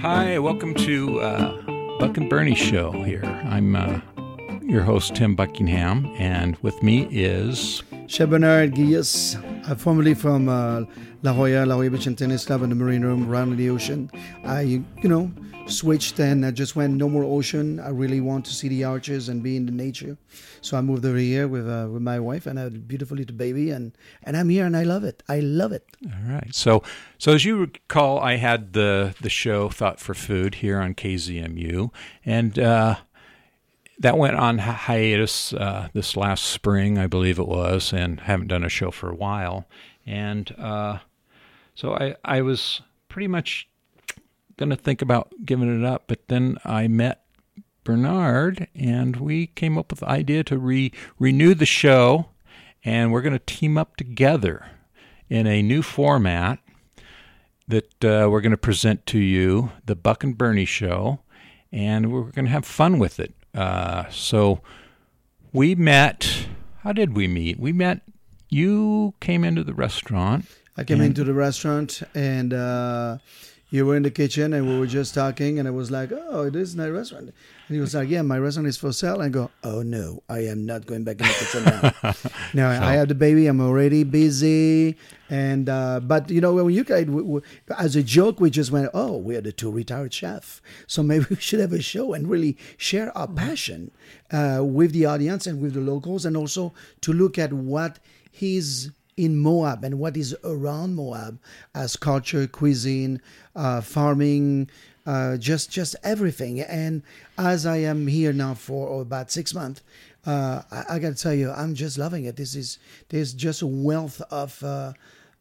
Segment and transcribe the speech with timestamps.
[0.00, 3.24] Hi, welcome to uh, Buck and Bernie Show here.
[3.24, 4.00] I'm uh,
[4.62, 7.82] your host, Tim Buckingham, and with me is.
[8.06, 8.78] Che Bernard
[9.68, 10.84] I'm formerly from uh,
[11.22, 14.10] La Jolla, La Jolla Beach and Tennis Club in the Marine Room around the ocean.
[14.42, 15.30] I, you know,
[15.66, 17.78] switched and I just went no more ocean.
[17.78, 20.16] I really want to see the arches and be in the nature.
[20.62, 23.70] So I moved over here with uh, with my wife and a beautiful little baby
[23.70, 23.92] and,
[24.22, 25.22] and I'm here and I love it.
[25.28, 25.84] I love it.
[26.06, 26.54] All right.
[26.54, 26.82] So
[27.18, 31.90] so as you recall, I had the the show Thought for Food here on KZMU
[32.24, 32.96] and uh,
[34.00, 38.64] that went on hiatus uh, this last spring, I believe it was, and haven't done
[38.64, 39.66] a show for a while.
[40.06, 40.98] And uh,
[41.74, 43.68] so I, I was pretty much
[44.56, 47.24] going to think about giving it up, but then I met
[47.84, 52.26] Bernard, and we came up with the idea to re- renew the show,
[52.84, 54.66] and we're going to team up together
[55.28, 56.58] in a new format
[57.66, 61.20] that uh, we're going to present to you, the Buck and Bernie Show,
[61.70, 63.34] and we're going to have fun with it.
[63.58, 64.60] Uh, so
[65.52, 66.46] we met.
[66.82, 67.58] How did we meet?
[67.58, 68.02] We met.
[68.48, 70.46] You came into the restaurant.
[70.76, 73.18] I came into the restaurant and uh,
[73.68, 76.46] you were in the kitchen and we were just talking and I was like, "Oh,
[76.46, 77.34] it is a nice restaurant."
[77.68, 80.22] And he was like, "Yeah, my restaurant is for sale." And I go, "Oh no,
[80.28, 82.14] I am not going back in the kitchen now.
[82.54, 82.86] now so.
[82.86, 83.46] I have the baby.
[83.46, 84.96] I'm already busy."
[85.28, 87.06] And uh, but you know when you guys,
[87.78, 91.26] as a joke, we just went, "Oh, we are the two retired chefs, so maybe
[91.28, 93.90] we should have a show and really share our passion
[94.30, 96.72] uh, with the audience and with the locals, and also
[97.02, 97.98] to look at what
[98.30, 101.40] he's." in Moab and what is around Moab
[101.74, 103.20] as culture, cuisine,
[103.56, 104.70] uh, farming,
[105.08, 106.60] uh, just just everything.
[106.60, 107.02] And
[107.38, 109.80] as I am here now for about six months,
[110.26, 112.36] uh, I, I got to tell you, I'm just loving it.
[112.36, 112.78] This is
[113.08, 114.92] there's just a wealth of uh,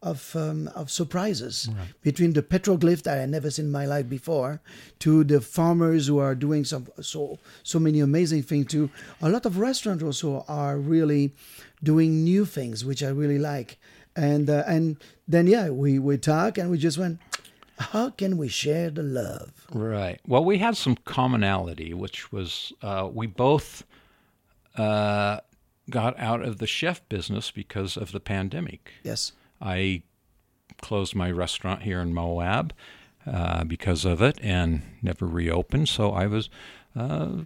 [0.02, 1.88] of um, of surprises right.
[2.02, 4.62] between the petroglyph that I never seen in my life before
[5.00, 8.68] to the farmers who are doing some so so many amazing things.
[8.68, 8.90] To
[9.22, 11.34] a lot of restaurants also are really
[11.84, 13.78] doing new things, which I really like.
[14.16, 14.96] And uh, and
[15.28, 17.20] then yeah, we we talk and we just went.
[17.78, 19.52] How can we share the love?
[19.72, 20.20] Right.
[20.28, 23.84] Well, we had some commonality, which was uh, we both
[24.76, 25.40] uh,
[25.90, 28.92] got out of the chef business because of the pandemic.
[29.04, 29.32] Yes.
[29.62, 30.04] I
[30.82, 32.74] closed my restaurant here in Moab
[33.26, 35.90] uh, because of it and never reopened.
[35.90, 36.50] So I was
[36.96, 37.44] uh,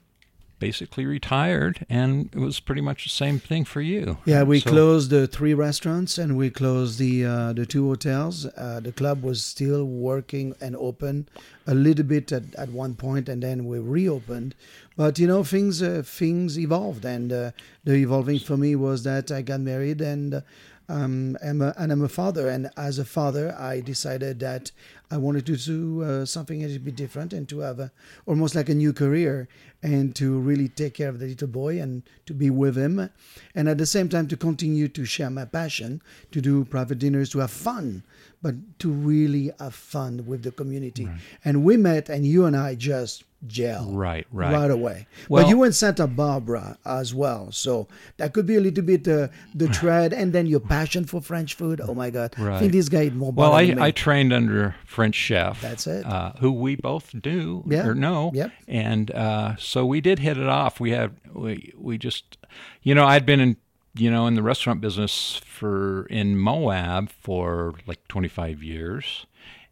[0.62, 4.20] basically retired, and it was pretty much the same thing for you.
[4.26, 8.46] Yeah, we so, closed the three restaurants and we closed the uh, the two hotels.
[8.46, 11.28] Uh, the club was still working and open
[11.68, 14.56] a little bit at, at one point, and then we reopened.
[14.96, 17.52] But you know, things uh, things evolved, and uh,
[17.84, 20.44] the evolving for me was that I got married and.
[20.90, 24.72] Um, I'm a, and I'm a father, and as a father, I decided that
[25.10, 27.92] I wanted to do uh, something a little bit different and to have a,
[28.26, 29.48] almost like a new career
[29.84, 33.10] and to really take care of the little boy and to be with him.
[33.56, 37.30] And at the same time, to continue to share my passion, to do private dinners,
[37.32, 38.04] to have fun,
[38.42, 41.06] but to really have fun with the community.
[41.06, 41.20] Right.
[41.46, 45.50] And we met, and you and I just gel right right right away well, but
[45.50, 47.88] you went to santa barbara as well so
[48.18, 51.56] that could be a little bit uh, the thread and then your passion for french
[51.56, 52.58] food oh my god right.
[52.58, 56.06] i think this guy is more well I, I trained under french chef that's it
[56.06, 57.88] uh, who we both do yeah.
[57.88, 58.52] or know yep.
[58.68, 62.38] and uh, so we did hit it off we had we we just
[62.84, 63.58] you know i'd been in
[63.94, 69.26] you know in the restaurant business for in moab for like 25 years.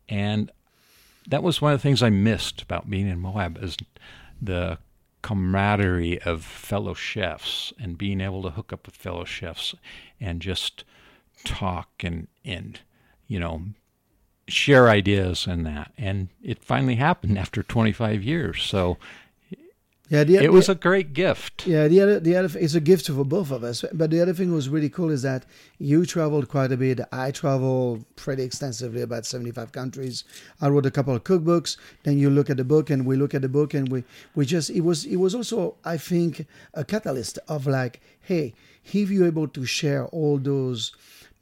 [0.07, 0.51] And
[1.27, 3.77] that was one of the things I missed about being in Moab is
[4.41, 4.79] the
[5.21, 9.75] camaraderie of fellow chefs and being able to hook up with fellow chefs
[10.19, 10.83] and just
[11.43, 12.79] talk and and
[13.27, 13.61] you know
[14.47, 15.91] share ideas and that.
[15.97, 18.63] And it finally happened after 25 years.
[18.63, 18.97] So
[20.09, 21.67] yeah, the, it was a great gift.
[21.67, 23.85] Yeah, the other the other it's a gift for both of us.
[23.93, 25.45] But the other thing was really cool is that
[25.77, 26.99] you traveled quite a bit.
[27.11, 30.23] I traveled pretty extensively, about seventy five countries.
[30.61, 31.77] I wrote a couple of cookbooks.
[32.03, 34.03] Then you look at the book, and we look at the book, and we
[34.33, 39.11] we just it was it was also I think a catalyst of like, hey, if
[39.11, 40.91] you're able to share all those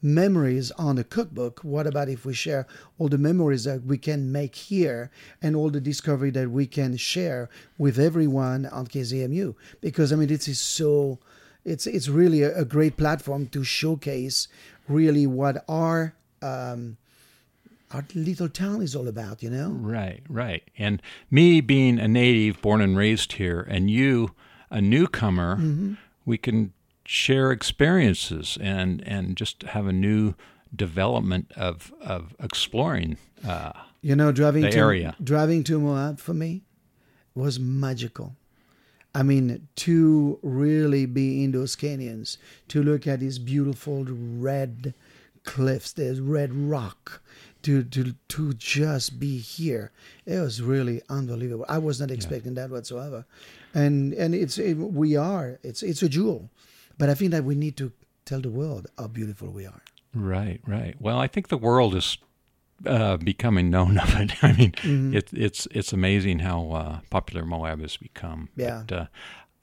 [0.01, 2.67] memories on a cookbook, what about if we share
[2.99, 5.09] all the memories that we can make here
[5.41, 9.55] and all the discovery that we can share with everyone on KZMU?
[9.81, 11.19] Because I mean, this is so,
[11.65, 14.47] it's it's really a, a great platform to showcase
[14.87, 16.97] really what our um,
[17.91, 19.69] our little town is all about, you know?
[19.69, 20.63] Right, right.
[20.77, 21.01] And
[21.31, 24.35] me being a native, born and raised here, and you,
[24.69, 25.93] a newcomer, mm-hmm.
[26.25, 26.73] we can
[27.09, 30.33] share experiences and and just have a new
[30.75, 33.17] development of of exploring.
[33.47, 33.71] Uh,
[34.01, 35.15] You know, driving the to area.
[35.23, 36.63] driving to Moab for me
[37.33, 38.35] was magical.
[39.15, 42.37] I mean, to really be in those canyons,
[42.67, 44.93] to look at these beautiful red
[45.43, 47.21] cliffs, there's red rock,
[47.63, 49.91] to to to just be here,
[50.25, 51.65] it was really unbelievable.
[51.69, 53.25] I was not expecting that whatsoever,
[53.73, 56.49] and and it's it, we are it's it's a jewel,
[56.97, 57.91] but I think that we need to
[58.25, 59.81] tell the world how beautiful we are.
[60.13, 60.95] Right, right.
[60.99, 62.17] Well, I think the world is
[62.85, 64.31] uh, becoming known of it.
[64.43, 65.15] I mean, Mm-hmm.
[65.15, 68.49] it, it's it's amazing how uh, popular Moab has become.
[68.55, 68.83] Yeah.
[68.87, 69.09] But,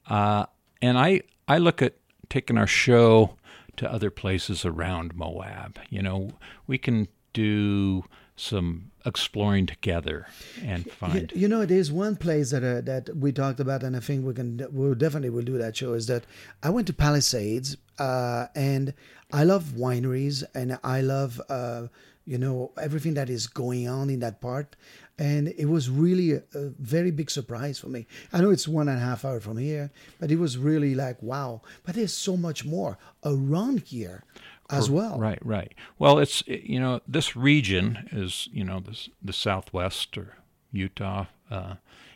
[0.09, 0.45] uh, uh,
[0.81, 1.93] and I I look at
[2.29, 3.35] taking our show
[3.77, 5.77] to other places around Moab.
[5.89, 6.31] You know,
[6.67, 8.03] we can do
[8.35, 10.27] some exploring together
[10.61, 11.31] and find.
[11.33, 14.33] you know, there's one place that uh, that we talked about, and I think we
[14.33, 15.93] can we'll definitely will do that show.
[15.93, 16.25] Is that
[16.61, 18.93] I went to Palisades, uh, and
[19.31, 21.87] I love wineries, and I love uh,
[22.25, 24.75] you know everything that is going on in that part,
[25.17, 28.05] and it was really a, a very big surprise for me.
[28.33, 31.21] I know it's one and a half hour from here, but it was really like
[31.23, 31.61] wow.
[31.85, 34.25] But there's so much more around here
[34.69, 35.19] as well.
[35.19, 35.73] Right, right.
[35.99, 40.37] Well, it's you know this region is you know this the Southwest or
[40.71, 41.75] Utah, uh,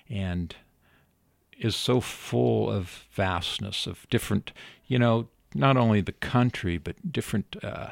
[0.10, 0.56] and
[1.58, 4.52] is so full of vastness of different.
[4.88, 7.56] You know, not only the country but different.
[7.64, 7.92] Uh,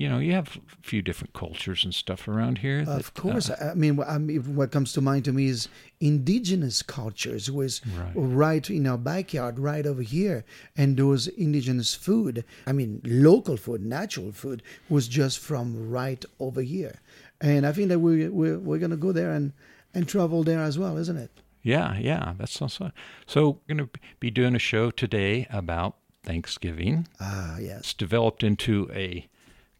[0.00, 2.80] you know, you have a few different cultures and stuff around here.
[2.80, 5.68] Of that, uh, course, I mean, I mean, what comes to mind to me is
[6.00, 8.12] indigenous cultures, is Right.
[8.14, 12.44] right in our backyard, right over here, and those indigenous food.
[12.66, 17.00] I mean, local food, natural food, was just from right over here,
[17.38, 19.52] and I think that we we're, we're gonna go there and
[19.92, 21.30] and travel there as well, isn't it?
[21.62, 22.92] Yeah, yeah, that's fun.
[23.26, 27.06] So we're going to be doing a show today about Thanksgiving.
[27.20, 27.80] Ah, yes.
[27.80, 29.28] it's developed into a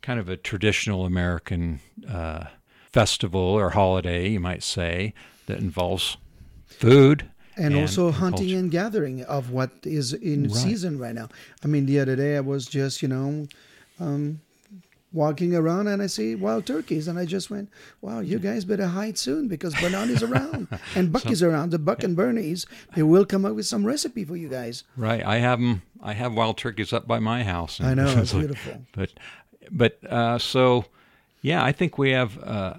[0.03, 2.45] kind of a traditional American uh,
[2.91, 5.15] festival or holiday, you might say,
[5.47, 6.17] that involves
[6.67, 8.59] food and, also hunting culture.
[8.59, 10.53] and gathering of what is in Right.
[10.53, 11.29] season right now.
[11.63, 13.47] I mean, the other day I was just, you know,
[13.99, 14.41] um,
[15.13, 17.69] walking around and I see wild turkeys, and I just went,
[18.01, 21.71] "Wow, you guys better hide soon because Bernard is around and Buck is around.
[21.73, 22.65] The Buck and Bernie's,
[22.95, 26.13] they will come up with some recipe for you guys." Right, I have 'em- I
[26.15, 27.81] have wild turkeys up by my house.
[27.81, 28.87] I know, it's beautiful.
[28.93, 29.11] But,
[29.71, 30.85] but uh, so,
[31.43, 32.75] yeah, I think we have uh,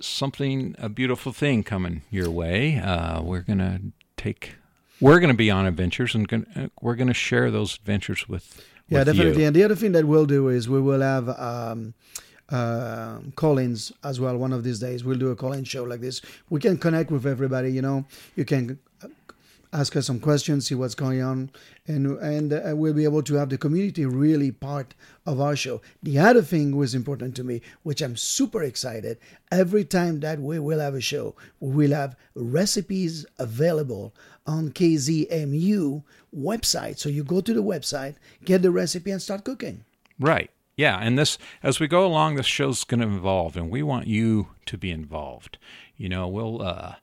[0.00, 2.78] something a beautiful thing coming your way.
[2.78, 3.80] Uh, we're gonna
[4.16, 4.56] take.
[5.00, 8.64] We're to be on adventures, and gonna, uh, we're to share those adventures with.
[8.88, 9.40] Yeah, with definitely.
[9.40, 9.46] You.
[9.48, 11.94] And the other thing that we'll do is we will have um,
[12.50, 14.36] uh, call-ins as well.
[14.36, 16.20] One of these days, we'll do a call-in show like this.
[16.50, 17.72] We can connect with everybody.
[17.72, 18.04] You know,
[18.36, 18.78] you can
[19.74, 21.50] ask us some questions, see what's going on,
[21.86, 24.94] and and uh, we'll be able to have the community really part
[25.26, 25.82] of our show.
[26.02, 29.18] The other thing was important to me, which I'm super excited.
[29.50, 34.14] Every time that we will have a show, we will have recipes available
[34.46, 36.02] on KZMU
[36.34, 36.98] website.
[36.98, 39.84] So you go to the website, get the recipe, and start cooking.
[40.18, 40.50] Right.
[40.76, 44.06] Yeah, and this as we go along, this show's going to evolve, and we want
[44.06, 45.58] you to be involved.
[45.96, 46.94] You know, we'll uh,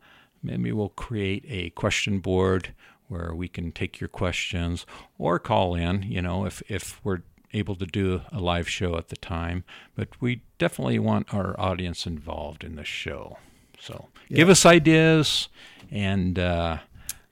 [0.43, 2.73] maybe we'll create a question board
[3.07, 4.85] where we can take your questions
[5.17, 6.03] or call in.
[6.03, 7.21] You know, if if we're
[7.53, 9.63] able to do a live show at the time,
[9.95, 13.37] but we definitely want our audience involved in the show.
[13.79, 15.49] So give us ideas,
[15.91, 16.77] and uh,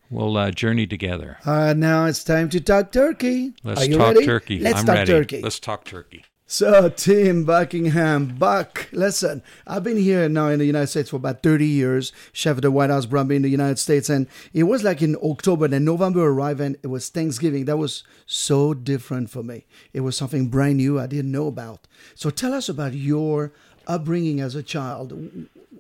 [0.10, 1.38] we'll uh, journey together.
[1.46, 3.54] Uh, now it's time to talk turkey.
[3.64, 4.26] Let's Are you talk ready?
[4.26, 4.60] turkey.
[4.60, 5.12] Let's I'm talk ready.
[5.12, 5.42] turkey.
[5.42, 6.26] Let's talk turkey.
[6.52, 11.44] So, Tim Buckingham, Buck, listen, I've been here now in the United States for about
[11.44, 14.10] 30 years, chef of the White House Brumby in the United States.
[14.10, 17.66] And it was like in October, then November arrived, and it was Thanksgiving.
[17.66, 19.68] That was so different for me.
[19.94, 21.88] It was something brand new I didn't know about.
[22.16, 23.54] So, tell us about your
[23.86, 25.14] upbringing as a child.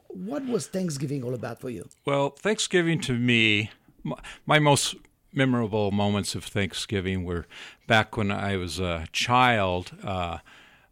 [0.10, 1.90] What was Thanksgiving all about for you?
[2.06, 3.72] Well, Thanksgiving to me,
[4.04, 4.98] my, my most
[5.34, 7.48] memorable moments of Thanksgiving were
[7.88, 9.94] back when I was a child.
[10.04, 10.38] Uh,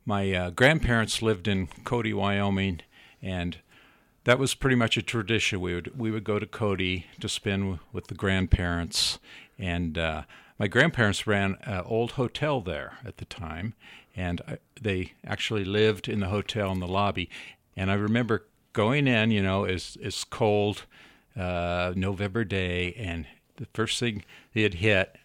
[0.07, 2.79] my uh, grandparents lived in Cody, Wyoming,
[3.21, 3.57] and
[4.23, 5.59] that was pretty much a tradition.
[5.59, 9.19] We would we would go to Cody to spend with the grandparents,
[9.59, 10.21] and uh,
[10.57, 13.73] my grandparents ran an old hotel there at the time,
[14.15, 17.29] and I, they actually lived in the hotel in the lobby.
[17.75, 20.85] And I remember going in, you know, it's it's cold,
[21.37, 24.23] uh, November day, and the first thing
[24.55, 25.17] had hit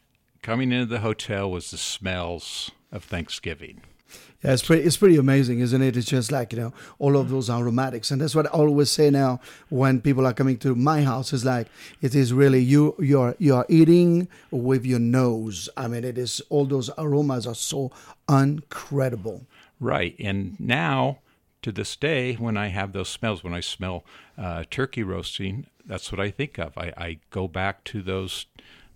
[0.42, 3.80] coming into the hotel was the smells of Thanksgiving.
[4.42, 5.96] Yeah, it's pretty, it's pretty amazing, isn't it?
[5.96, 8.10] It's just like, you know, all of those aromatics.
[8.10, 11.44] And that's what I always say now when people are coming to my house is
[11.44, 11.68] like,
[12.00, 15.68] it is really you, you're, you're eating with your nose.
[15.76, 17.92] I mean, it is, all those aromas are so
[18.28, 19.46] incredible.
[19.78, 20.16] Right.
[20.18, 21.18] And now
[21.62, 24.04] to this day, when I have those smells, when I smell
[24.36, 26.76] uh, turkey roasting, that's what I think of.
[26.76, 28.46] I, I go back to those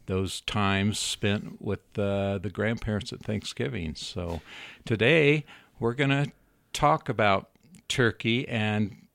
[0.06, 3.94] those times spent with uh, the grandparents at Thanksgiving.
[3.94, 4.40] So
[4.84, 5.44] today
[5.78, 6.32] we're going to
[6.72, 7.50] talk about
[7.88, 9.06] turkey and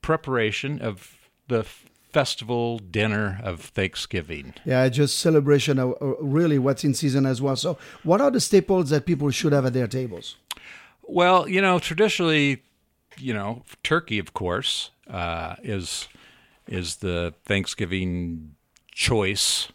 [0.00, 1.16] preparation of
[1.48, 1.64] the
[2.12, 4.54] festival dinner of Thanksgiving.
[4.64, 7.56] Yeah, just celebration of uh, really what's in season as well.
[7.56, 10.36] So, what are the staples that people should have at their tables?
[11.02, 12.62] Well, you know, traditionally,
[13.18, 16.08] you know, turkey, of course, uh, is
[16.66, 18.54] is the Thanksgiving
[18.92, 19.68] choice,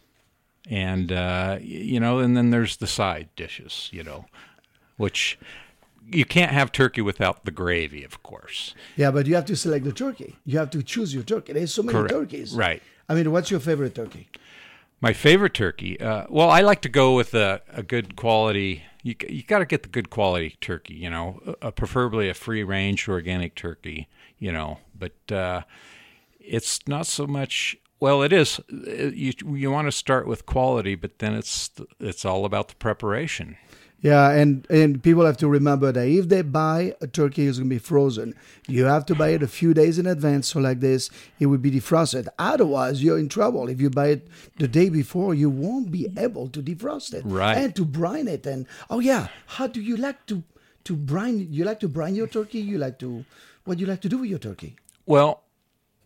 [0.68, 4.26] and uh, you know, and then there's the side dishes, you know,
[4.96, 5.38] which
[6.10, 8.74] you can't have turkey without the gravy, of course.
[8.96, 10.36] Yeah, but you have to select the turkey.
[10.44, 11.52] You have to choose your turkey.
[11.52, 12.12] There's so many Correct.
[12.12, 12.54] turkeys.
[12.54, 12.82] Right.
[13.08, 14.28] I mean, what's your favorite turkey?
[15.00, 16.00] My favorite turkey.
[16.00, 18.82] Uh, well, I like to go with a, a good quality.
[19.02, 20.94] You you got to get the good quality turkey.
[20.94, 24.08] You know, uh, preferably a free range organic turkey.
[24.38, 25.62] You know, but uh,
[26.40, 27.76] it's not so much.
[28.00, 28.60] Well, it is.
[28.72, 32.74] Uh, You you want to start with quality, but then it's it's all about the
[32.76, 33.56] preparation.
[34.00, 37.68] Yeah, and and people have to remember that if they buy a turkey, it's gonna
[37.68, 38.34] be frozen.
[38.68, 40.46] You have to buy it a few days in advance.
[40.52, 42.28] So like this, it will be defrosted.
[42.38, 43.68] Otherwise, you're in trouble.
[43.68, 44.28] If you buy it
[44.58, 47.58] the day before, you won't be able to defrost it Right.
[47.58, 48.46] and to brine it.
[48.46, 49.26] And oh yeah,
[49.58, 50.42] how do you like to
[50.84, 51.48] to brine?
[51.50, 52.60] You like to brine your turkey?
[52.60, 53.24] You like to
[53.64, 54.76] what do you like to do with your turkey?
[55.06, 55.42] Well,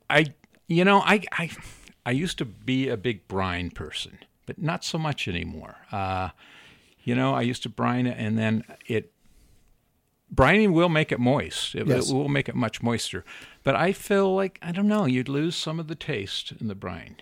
[0.09, 0.33] I
[0.67, 1.51] you know I I
[2.05, 5.77] I used to be a big brine person, but not so much anymore.
[5.93, 6.31] Uh,
[7.05, 9.13] you know, I used to brine it, and then it
[10.35, 11.75] brining will make it moist.
[11.75, 12.11] It, Yes.
[12.11, 13.25] it will make it much moister.
[13.63, 15.05] But I feel like I don't know.
[15.07, 17.17] You'd lose some of the taste in the brine.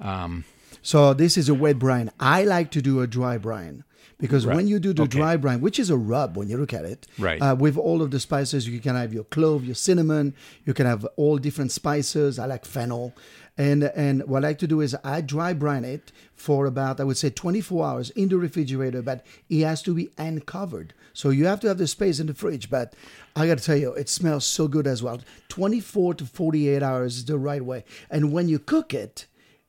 [0.00, 0.44] Um,
[0.82, 2.10] So this is a wet brine.
[2.20, 3.84] I like to do a dry brine
[4.18, 4.56] because Right.
[4.56, 5.18] when you do the Okay.
[5.18, 7.40] dry brine, which is a rub when you look at it, Right.
[7.40, 10.34] uh, with all of the spices, you can have your clove, your cinnamon,
[10.64, 12.38] you can have all different spices.
[12.38, 13.14] I like fennel.
[13.58, 17.04] And and what I like to do is I dry brine it for about I
[17.04, 20.92] would say 24 hours in the refrigerator, but it has to be uncovered.
[21.14, 22.68] So you have to have the space in the fridge.
[22.68, 22.92] But
[23.34, 25.20] I got to tell you, it smells so good as well.
[25.48, 27.84] 24 to 48 hours is the right way.
[28.10, 29.24] And when you cook it,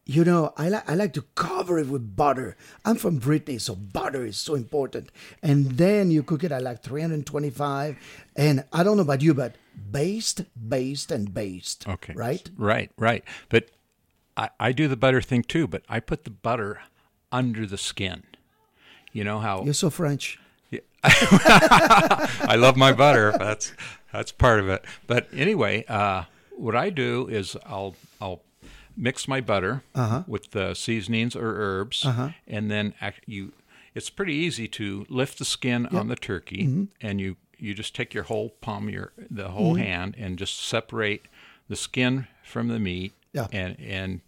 [0.07, 2.55] you know, I like I like to cover it with butter.
[2.85, 5.09] I'm from Brittany, so butter is so important.
[5.43, 7.97] And then you cook it at like 325.
[8.37, 9.55] And I don't know about you, but
[9.91, 11.85] baste, baste, and baste.
[11.87, 12.13] okay.
[12.15, 12.49] Right?
[12.55, 12.89] Right.
[12.97, 13.23] Right.
[13.49, 13.69] But
[14.37, 15.67] I, I do the butter thing too.
[15.67, 16.79] But I put the butter
[17.29, 18.23] under the skin.
[19.11, 20.39] You know how You're so French.
[20.71, 20.79] Yeah.
[21.03, 23.33] I love my butter.
[23.37, 23.73] That's
[24.13, 24.85] that's part of it.
[25.05, 26.23] But anyway, uh,
[26.55, 28.41] what I do is I'll I'll
[28.97, 30.23] mix my butter Uh-huh.
[30.27, 32.05] with the seasonings or herbs,
[32.47, 32.93] and then
[33.25, 33.53] you.
[33.95, 36.83] It's pretty easy to lift the skin on the turkey, Mm-hmm.
[37.01, 39.83] and you you just take your whole palm, your the whole Mm-hmm.
[39.83, 41.21] hand, and just separate
[41.69, 43.47] the skin from the meat, Yeah.
[43.51, 44.21] and and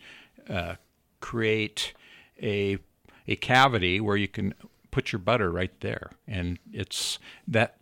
[0.50, 0.76] uh,
[1.20, 1.94] create
[2.42, 2.80] a
[3.28, 4.54] a cavity where you can
[4.92, 7.78] put your butter right there, and it's that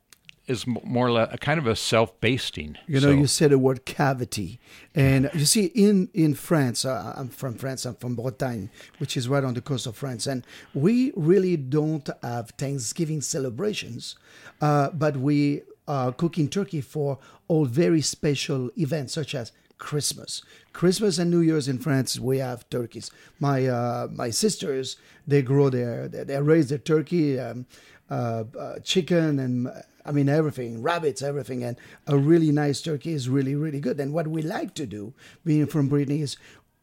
[0.48, 2.78] is more like a kind of a self basting.
[2.88, 4.60] You know, you said the word cavity,
[4.96, 7.86] and you see, in in France, uh, I'm from France.
[7.86, 12.10] I'm from Bretagne, which is right on the coast of France, and we really don't
[12.24, 14.16] have Thanksgiving celebrations,
[14.62, 20.42] uh, but we are cooking turkey for all very special events such as Christmas.
[20.74, 23.12] Christmas and New Year's in France, we have turkeys.
[23.40, 27.66] My uh, my sisters, they grow their, they, they raise their turkey, um,
[28.10, 29.70] uh, uh, chicken, and
[30.06, 31.64] I mean everything, rabbits, everything.
[31.64, 34.00] And a really nice turkey is really, really good.
[34.00, 36.38] And what we like to do, being from Brittany, is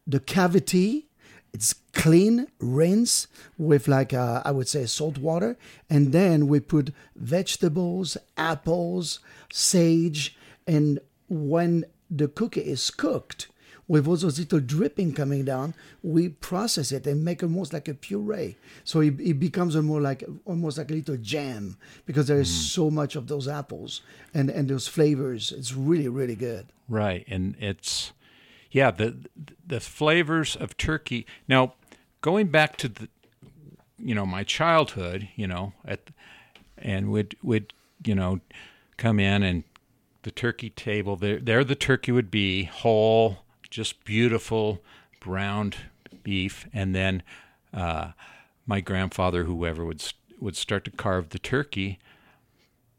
[0.06, 1.08] the cavity.
[1.52, 5.56] It's clean, rinse with like uh, I would say salt water,
[5.88, 9.20] and then we put vegetables, apples,
[9.52, 13.48] sage, and when the cookie is cooked,
[13.86, 17.94] with all those little dripping coming down, we process it and make almost like a
[17.94, 18.56] puree.
[18.84, 21.76] So it, it becomes a more like almost like a little jam
[22.06, 22.70] because there is mm.
[22.70, 25.52] so much of those apples and and those flavors.
[25.52, 26.66] It's really really good.
[26.88, 28.12] Right, and it's
[28.70, 29.16] yeah the
[29.66, 31.26] the flavors of turkey.
[31.48, 31.74] Now,
[32.20, 33.08] going back to the
[33.98, 36.10] you know my childhood, you know at
[36.78, 37.72] and would would
[38.04, 38.40] you know
[38.96, 39.64] come in and
[40.22, 43.43] the turkey table there there the turkey would be whole,
[43.74, 44.80] just beautiful
[45.18, 45.76] browned
[46.22, 47.22] beef, and then
[47.72, 48.12] uh,
[48.66, 50.02] my grandfather whoever would
[50.40, 51.98] would start to carve the turkey,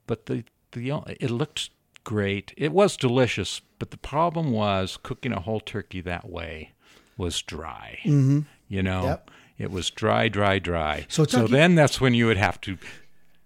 [0.05, 1.69] but the the it looked
[2.03, 2.53] great.
[2.57, 6.73] It was delicious, but the problem was cooking a whole turkey that way
[7.17, 7.99] was dry.
[8.03, 8.41] Mm-hmm.
[8.67, 9.31] You know, Yep.
[9.57, 11.05] it was dry, dry, dry.
[11.07, 12.77] So so then that's when you would have to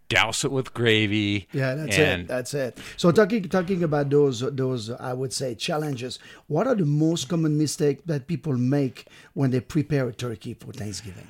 [0.09, 1.47] douse it with gravy.
[1.53, 2.27] Yeah, that's and it.
[2.27, 2.77] That's it.
[2.97, 6.19] So talking talking about those those I would say challenges.
[6.47, 10.73] What are the most common mistakes that people make when they prepare a turkey for
[10.73, 11.27] Thanksgiving?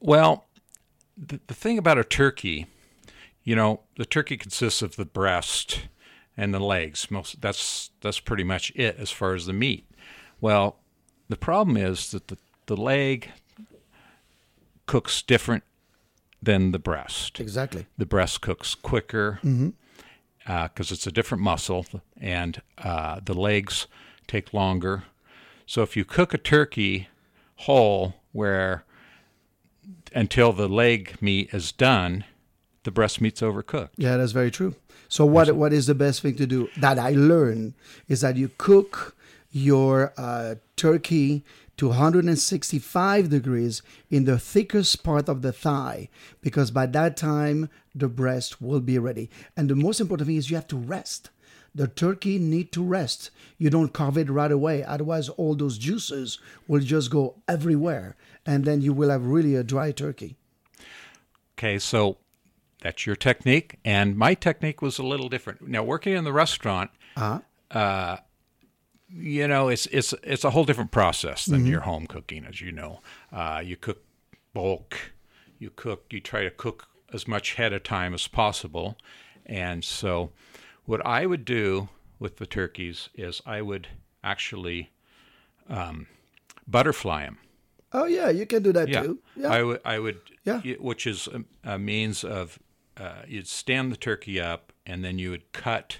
[0.00, 0.46] Well,
[1.16, 2.66] the, the thing about a turkey,
[3.42, 5.88] you know, the turkey consists of the breast
[6.36, 7.10] and the legs.
[7.10, 9.90] Most that's that's pretty much it as far as the meat.
[10.40, 10.76] Well,
[11.28, 13.30] the problem is that the, the leg
[14.86, 15.64] cooks different
[16.46, 17.38] than the breast.
[17.38, 17.86] Exactly.
[17.98, 19.40] The breast cooks quicker
[20.46, 21.84] because it's a different muscle,
[22.18, 23.86] and uh, the legs
[24.26, 25.04] take longer.
[25.66, 27.08] So if you cook a turkey
[27.56, 28.84] whole, where
[30.14, 32.24] until the leg meat is done,
[32.84, 33.90] the breast meat's overcooked.
[33.96, 34.76] Yeah, that's very true.
[35.08, 37.74] So what what is the best thing to do that I learned
[38.08, 39.16] is that you cook
[39.50, 41.44] your uh, turkey
[41.76, 46.08] to 165 degrees in the thickest part of the thigh
[46.40, 49.30] because by that time the breast will be ready.
[49.56, 51.30] And the most important thing is you have to rest.
[51.74, 53.30] The turkey need to rest.
[53.58, 58.16] You don't carve it right away, otherwise all those juices will just go everywhere,
[58.46, 60.36] and then you will have really a dry turkey.
[61.58, 62.16] Okay, so
[62.80, 65.68] that's your technique, and my technique was a little different.
[65.68, 68.18] Now, working in the restaurant, Uh-huh.
[69.08, 72.72] You know, it's it's it's a whole different process than your home cooking, as you
[72.72, 73.00] know.
[73.32, 74.02] Uh, you cook
[74.52, 75.12] bulk,
[75.58, 78.96] you cook, you try to cook as much ahead of time as possible,
[79.44, 80.30] and so
[80.84, 83.88] what I would do with the turkeys is I would
[84.24, 84.90] actually
[85.68, 86.06] um,
[86.66, 87.38] butterfly them.
[87.92, 89.18] Oh yeah, you can do that Yeah, too.
[89.36, 89.48] Yeah.
[89.48, 89.80] I would.
[89.84, 90.20] I would.
[90.44, 90.60] Yeah.
[90.80, 92.58] Which is a, a means of
[92.96, 95.98] uh, you'd stand the turkey up, and then you would cut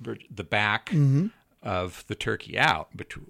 [0.00, 1.28] the, the back Mm-hmm.
[1.62, 3.26] Of the turkey out between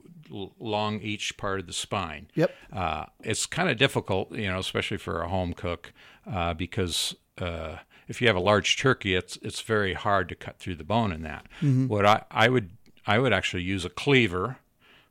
[0.61, 2.27] along each part of the spine.
[2.35, 2.55] Yep.
[2.73, 5.93] Uh, it's kind of difficult, you know, especially for a home cook,
[6.31, 7.77] uh, because uh,
[8.09, 11.13] if you have a large turkey, it's it's very hard to cut through the bone
[11.13, 11.47] in that.
[11.89, 12.71] What I, I would
[13.07, 14.57] I would actually use a cleaver,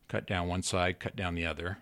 [0.07, 1.77] cut down one side, cut down the other,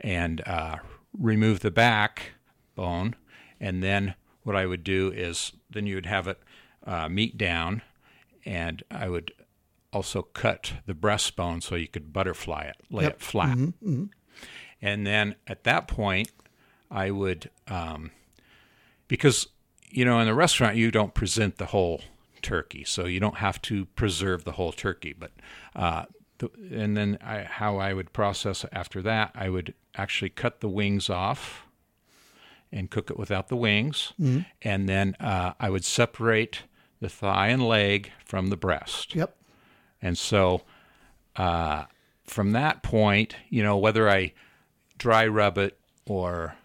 [0.00, 0.76] and uh,
[1.16, 2.32] remove the back
[2.74, 3.14] bone.
[3.60, 6.40] And then what I would do is then you would have it
[6.86, 7.82] uh, meat down,
[8.44, 9.32] and I would
[9.94, 13.56] also cut the breastbone so you could butterfly it, lay it flat.
[14.82, 16.30] And then at that point,
[16.90, 18.10] I would, um,
[19.08, 19.46] because,
[19.90, 22.02] you know, in the restaurant, you don't present the whole
[22.42, 25.14] turkey, so you don't have to preserve the whole turkey.
[25.18, 25.30] But,
[25.74, 26.04] uh,
[26.38, 30.68] the, and then I, how I would process after that, I would actually cut the
[30.68, 31.66] wings off
[32.72, 34.12] and cook it without the wings.
[34.62, 36.64] And then uh, I would separate
[37.00, 39.14] the thigh and leg from the breast.
[39.14, 39.36] Yep.
[40.04, 40.60] And so
[41.34, 41.84] uh,
[42.24, 44.34] from that point, you know, whether I
[44.98, 46.56] dry rub it or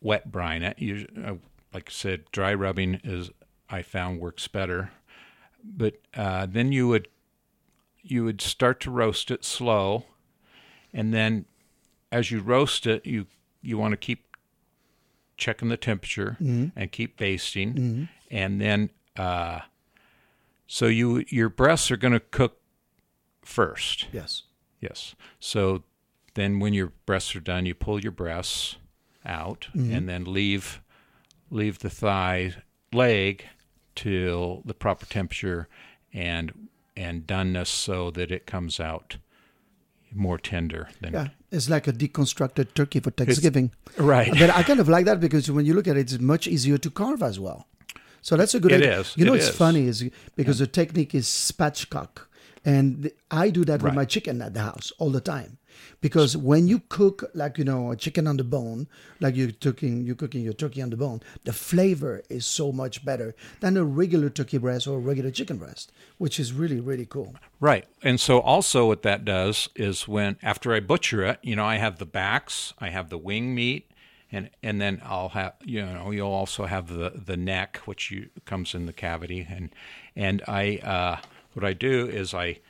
[0.00, 1.34] wet brine it, you, uh,
[1.74, 3.30] like I said, dry rubbing is
[3.68, 4.92] I found works better.
[5.64, 7.08] But uh, then you would
[8.02, 10.04] you would start to roast it slow,
[10.92, 11.46] and then
[12.12, 13.26] as you roast it, you
[13.62, 14.36] you want to keep
[15.36, 16.36] checking the temperature
[16.76, 19.60] and keep basting, and then uh,
[20.66, 22.58] so you your breasts are going to cook
[23.44, 24.06] first.
[24.12, 24.42] Yes.
[24.80, 25.14] Yes.
[25.40, 25.82] So
[26.34, 28.76] then when your breasts are done, you pull your breasts
[29.24, 29.92] out mm-hmm.
[29.94, 30.80] and then leave
[31.50, 32.54] leave the thigh
[32.92, 33.44] leg
[33.94, 35.68] till the proper temperature
[36.12, 39.16] and and doneness so that it comes out
[40.12, 41.28] more tender than Yeah.
[41.50, 43.70] It's like a deconstructed turkey for Thanksgiving.
[43.98, 44.32] right.
[44.38, 46.78] but I kind of like that because when you look at it, it's much easier
[46.78, 47.66] to carve as well.
[48.22, 49.00] So that's a good It idea.
[49.00, 49.14] is.
[49.16, 49.56] You know, It it's is.
[49.56, 52.26] funny is because the technique is spatchcock.
[52.64, 55.58] And I do that with my chicken at the house all the time.
[56.00, 58.86] Because when you cook like you know a chicken on the bone,
[59.20, 63.04] like you're cooking you're cooking your turkey on the bone, the flavor is so much
[63.04, 67.06] better than a regular turkey breast or a regular chicken breast, which is really really
[67.06, 67.34] cool.
[67.60, 67.86] Right.
[68.02, 71.76] And so also what that does is when after I butcher it, you know, I
[71.76, 73.90] have the backs, I have the wing meat,
[74.30, 78.28] and and then I'll have you know, you'll also have the the neck which you
[78.44, 79.70] comes in the cavity and
[80.14, 81.16] and I uh
[81.54, 82.60] what I do is I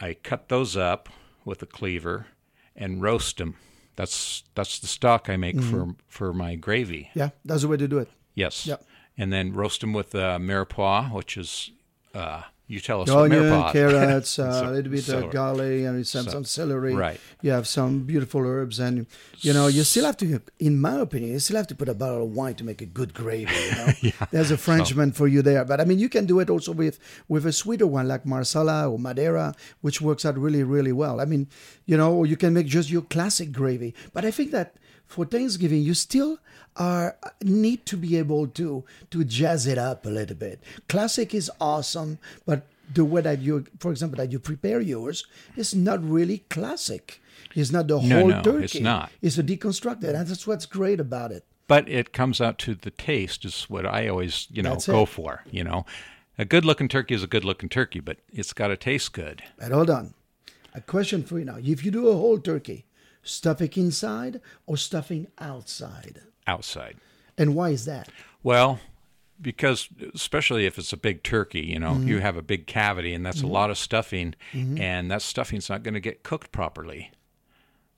[0.00, 1.08] I cut those up
[1.44, 2.26] with a cleaver
[2.74, 3.56] and roast them.
[3.96, 7.10] That's that's the stock I make for for my gravy.
[7.14, 8.08] Yeah, that's the way to do it.
[8.34, 8.66] Yes.
[8.66, 8.84] Yep.
[9.18, 11.72] And then roast them with uh, mirepoix, which is
[12.14, 13.72] uh, you tell us what onion, mirepoix.
[13.78, 15.26] carrots, uh, a little bit celery.
[15.26, 16.94] of garlic, and some, So- some celery.
[16.94, 17.20] right.
[17.42, 19.06] You have some beautiful herbs, and
[19.40, 21.94] you know you still have to, in my opinion, you still have to put a
[21.94, 23.52] bottle of wine to make a good gravy.
[24.02, 25.64] You know, there's a Frenchman for you there.
[25.64, 28.88] But I mean, you can do it also with with a sweeter one like Marsala
[28.88, 31.20] or Madeira, which works out really, really well.
[31.20, 31.48] I mean,
[31.86, 33.94] you know, you can make just your classic gravy.
[34.14, 34.76] But I think that
[35.10, 36.38] for Thanksgiving, you still
[36.76, 40.62] are need to be able to to jazz it up a little bit.
[40.88, 42.62] Classic is awesome, but
[42.94, 45.24] the way that you, for example, that you prepare yours
[45.56, 47.20] is not really classic.
[47.54, 48.64] It's not the No, whole no, turkey.
[48.64, 49.10] it's not.
[49.22, 51.44] It's a deconstructed, and that's what's great about it.
[51.66, 55.02] but it comes out to the taste is what I always you know That's go
[55.02, 55.08] it.
[55.08, 55.42] for.
[55.50, 55.86] You know,
[56.38, 59.42] a good looking turkey is a good looking turkey, but it's got to taste good.
[59.60, 60.14] And hold on,
[60.74, 62.84] a question for you now: If you do a whole turkey,
[63.30, 66.96] stuffing inside or stuffing outside, outside.
[67.38, 68.08] and why is that?
[68.42, 68.80] Well,
[69.40, 72.18] because especially if it's a big turkey, you know, you mm-hmm.
[72.18, 73.52] have a big cavity and that's a mm-hmm.
[73.52, 74.80] lot of stuffing, mm-hmm.
[74.80, 77.10] and that stuffing's not going to get cooked properly.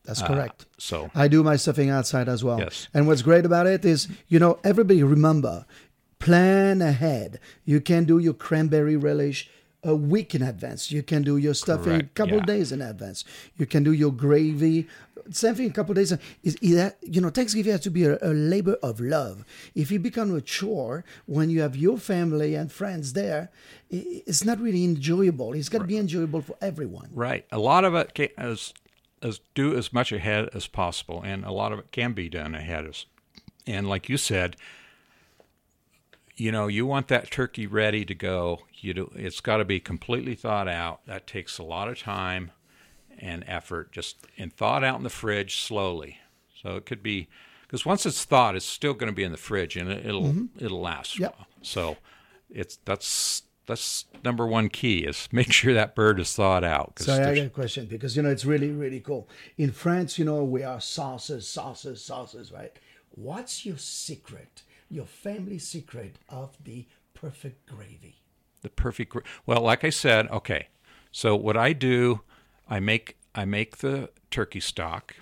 [0.05, 0.67] That's uh, correct.
[0.79, 2.59] So I do my stuffing outside as well.
[2.59, 2.89] Yes.
[2.93, 5.65] And what's great about it is, you know, everybody remember,
[6.19, 7.41] plan ahead.
[7.65, 9.51] You can do your cranberry relish
[9.85, 10.93] a week in advance.
[10.93, 12.45] You can do your stuff in a couple yeah.
[12.45, 13.25] days in advance.
[13.57, 14.87] You can do your gravy.
[15.31, 16.13] Same thing, a couple days.
[16.43, 19.45] Is, is that you know, Thanksgiving has to be a, a labor of love.
[19.75, 23.51] If it become a chore when you have your family and friends there,
[23.91, 25.53] it's not really enjoyable.
[25.53, 27.11] It's got to be enjoyable for everyone.
[27.13, 28.73] right, a lot of it ca- is
[29.21, 32.55] is do as much ahead as possible, and a lot of it can be done
[32.55, 33.07] ahead as,
[33.67, 34.57] and like you said.
[36.43, 38.63] You know, you want that turkey ready to go.
[38.81, 41.07] You do, it's got to be completely thawed out.
[41.07, 42.51] That takes a lot of time
[43.17, 46.19] and effort, just and thawed out in the fridge slowly.
[46.61, 47.29] So it could be
[47.63, 50.25] because once it's thawed, it's still going to be in the fridge and it, it'll
[50.25, 50.65] mm-hmm.
[50.65, 51.17] it'll last.
[51.17, 51.37] Yep.
[51.63, 51.99] So
[52.51, 56.99] it's that's that's number one key is make sure that bird is thawed out.
[56.99, 59.29] So I got a question because you know it's really really cool.
[59.59, 62.77] In France, you know we are sauces, sauces, sauces, right?
[63.11, 64.65] What's your secret?
[64.93, 68.17] Your family secret of the perfect gravy?
[68.63, 70.69] the perfect well like i said okay
[71.11, 72.21] so what i do
[72.69, 75.17] i make i make the turkey stock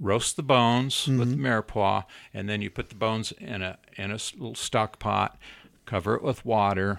[0.00, 2.02] roast the bones with the mirepoix
[2.34, 5.38] and then you put the bones in a in a s- little stock pot
[5.86, 6.98] cover it with water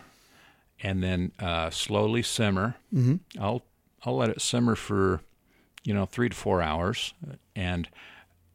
[0.82, 3.16] and then uh, slowly simmer mm-hmm.
[3.38, 3.64] i'll
[4.06, 5.20] i'll let it simmer for
[5.84, 7.14] you know three to four hours
[7.54, 7.90] and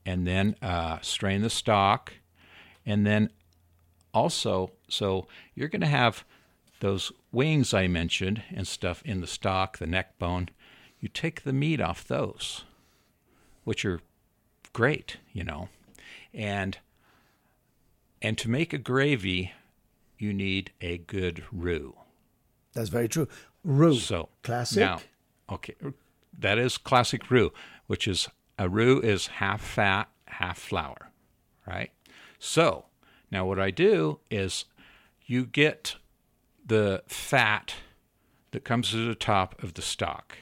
[0.07, 2.15] and then uh, strain the stock
[2.87, 3.29] and then
[4.17, 6.25] also so you're going to have
[6.81, 10.49] those wings I mentioned and stuff in the stock, the neck bone.
[10.99, 12.65] You take the meat off those,
[13.65, 14.01] which are
[14.73, 15.69] great, you know,
[16.33, 16.79] and
[18.23, 19.53] and to make a gravy,
[20.19, 21.95] you need a good roux.
[22.73, 23.29] That's very true.
[23.63, 24.81] Roux, So classic.
[24.81, 25.01] Now,
[25.51, 25.75] okay,
[26.39, 27.53] that is classic roux,
[27.87, 31.11] which is a roux is half fat, half flour,
[31.67, 31.91] right?
[32.39, 32.87] So
[33.31, 34.65] now what I do is
[35.25, 35.97] you get
[36.65, 37.75] the fat
[38.53, 40.39] that comes to the top of the stock.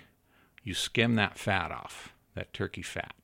[0.62, 3.14] You skim that fat off, that turkey fat.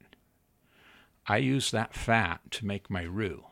[1.26, 3.44] I use that fat to make my roux.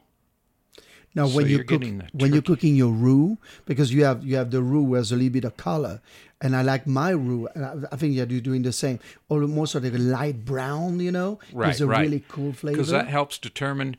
[1.15, 4.25] Now, So when you you're cook, the when you're cooking your roux, because you have
[4.25, 6.01] you have the roux has a little bit of color,
[6.41, 9.85] and I like my roux, and I, I think you're doing the same, almost sort
[9.85, 12.01] of a light brown, you know, right, gives a right.
[12.01, 12.77] really cool flavor.
[12.77, 13.97] because that helps determine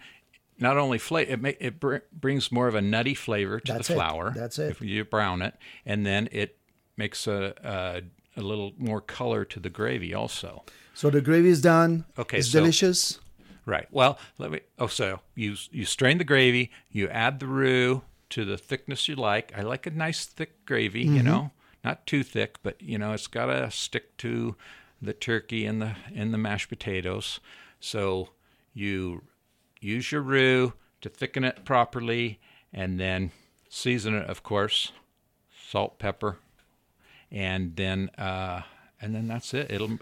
[0.59, 1.31] not only flavor.
[1.31, 3.97] It ma- it br- brings more of a nutty flavor to That's the it.
[3.97, 4.33] flour.
[4.35, 4.71] That's it.
[4.71, 6.57] If you brown it, and then it
[6.97, 10.63] makes a a, a little more color to the gravy also.
[10.93, 12.05] so the gravy is done.
[12.17, 13.19] Okay, it's so- delicious.
[13.65, 13.87] Right.
[13.91, 14.61] Well, let me.
[14.79, 16.71] Oh, so you you strain the gravy.
[16.89, 19.51] You add the roux to the thickness you like.
[19.55, 21.05] I like a nice thick gravy.
[21.05, 21.15] Mm-hmm.
[21.17, 21.51] You know,
[21.83, 24.55] not too thick, but you know, it's got to stick to
[25.01, 27.39] the turkey and the and the mashed potatoes.
[27.79, 28.29] So
[28.73, 29.21] you
[29.79, 32.39] use your roux to thicken it properly,
[32.73, 33.31] and then
[33.69, 34.91] season it, of course,
[35.69, 36.37] salt, pepper,
[37.31, 38.61] and then uh,
[39.01, 39.71] and then that's it.
[39.71, 39.99] It'll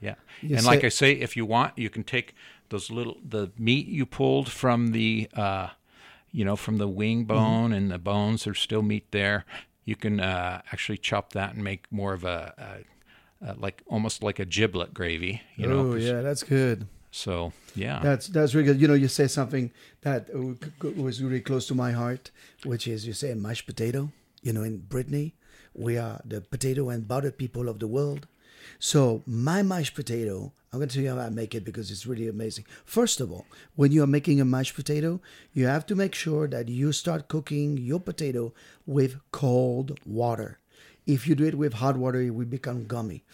[0.00, 0.14] yeah.
[0.42, 2.34] You and like I say, if you want, you can take
[2.70, 5.68] those little the meat you pulled from the uh,
[6.30, 7.26] you know from the wing Mm-hmm.
[7.26, 8.44] bone and the bones.
[8.44, 9.44] There's still meat there.
[9.84, 12.84] You can uh, actually chop that and make more of a,
[13.42, 15.42] a, a like almost like a giblet gravy.
[15.56, 15.92] You know.
[15.92, 16.86] oh yeah, that's good.
[17.18, 18.00] So yeah.
[18.00, 18.80] That's that's really good.
[18.80, 19.70] You know, you say something
[20.02, 20.30] that
[20.96, 22.30] was really close to my heart,
[22.64, 24.10] which is you say mashed potato.
[24.42, 25.34] You know, in Brittany,
[25.74, 28.28] we are the potato and butter people of the world.
[28.78, 32.06] So my mashed potato, I'm going to tell you how I make it because it's
[32.06, 32.66] really amazing.
[32.84, 35.20] First of all, when you are making a mashed potato,
[35.52, 38.52] you have to make sure that you start cooking your potato
[38.86, 40.58] with cold water.
[41.06, 43.24] If you do it with hot water, it will become gummy.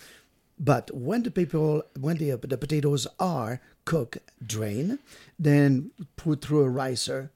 [0.58, 4.98] But when the people, when the, the potatoes are cooked, drain,
[5.38, 7.30] then put through a ricer.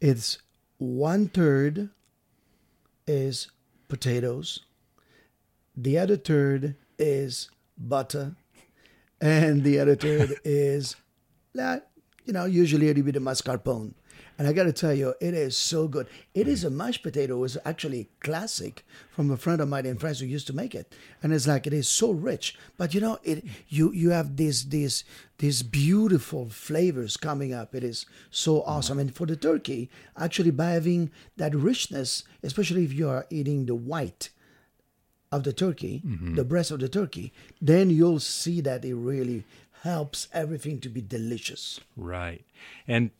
[0.00, 0.38] It's
[0.78, 1.90] one third
[3.06, 3.48] is
[3.88, 4.60] potatoes,
[5.76, 8.34] the other third is butter,
[9.20, 10.96] and the other third is
[11.54, 11.90] that
[12.24, 13.92] you know, usually a little bit of mascarpone.
[14.36, 16.08] And I got to tell you, it is so good.
[16.34, 17.44] It is a mashed potato.
[17.44, 20.92] It's actually classic from a friend of mine in France who used to make it,
[21.22, 22.56] and it's like it is so rich.
[22.76, 25.04] But you know, it you you have these these
[25.38, 27.74] these beautiful flavors coming up.
[27.74, 28.98] It is so awesome.
[28.98, 33.74] And for the turkey, actually, by having that richness, especially if you are eating the
[33.74, 34.30] white
[35.30, 36.34] of the turkey, mm-hmm.
[36.34, 39.44] the breast of the turkey, then you'll see that it really
[39.82, 41.78] helps everything to be delicious.
[41.96, 42.44] Right.
[42.88, 43.10] And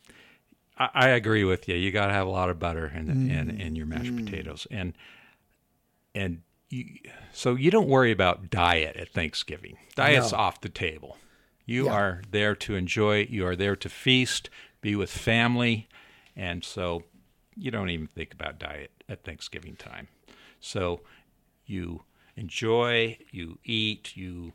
[0.79, 1.75] I, I agree with you.
[1.77, 3.31] You got to have a lot of butter in Mm.
[3.31, 4.93] in, in your mashed potatoes, and
[6.15, 6.87] and you,
[7.33, 9.77] so you don't worry about diet at Thanksgiving.
[9.95, 10.39] Diet's No.
[10.39, 11.19] off the table.
[11.67, 11.93] You Yeah.
[11.93, 13.27] are there to enjoy.
[13.31, 15.89] You are there to feast, be with family,
[16.37, 17.05] and so
[17.57, 20.09] you don't even think about diet at Thanksgiving time.
[20.61, 21.03] So
[21.67, 22.03] you
[22.37, 24.53] enjoy, you eat, you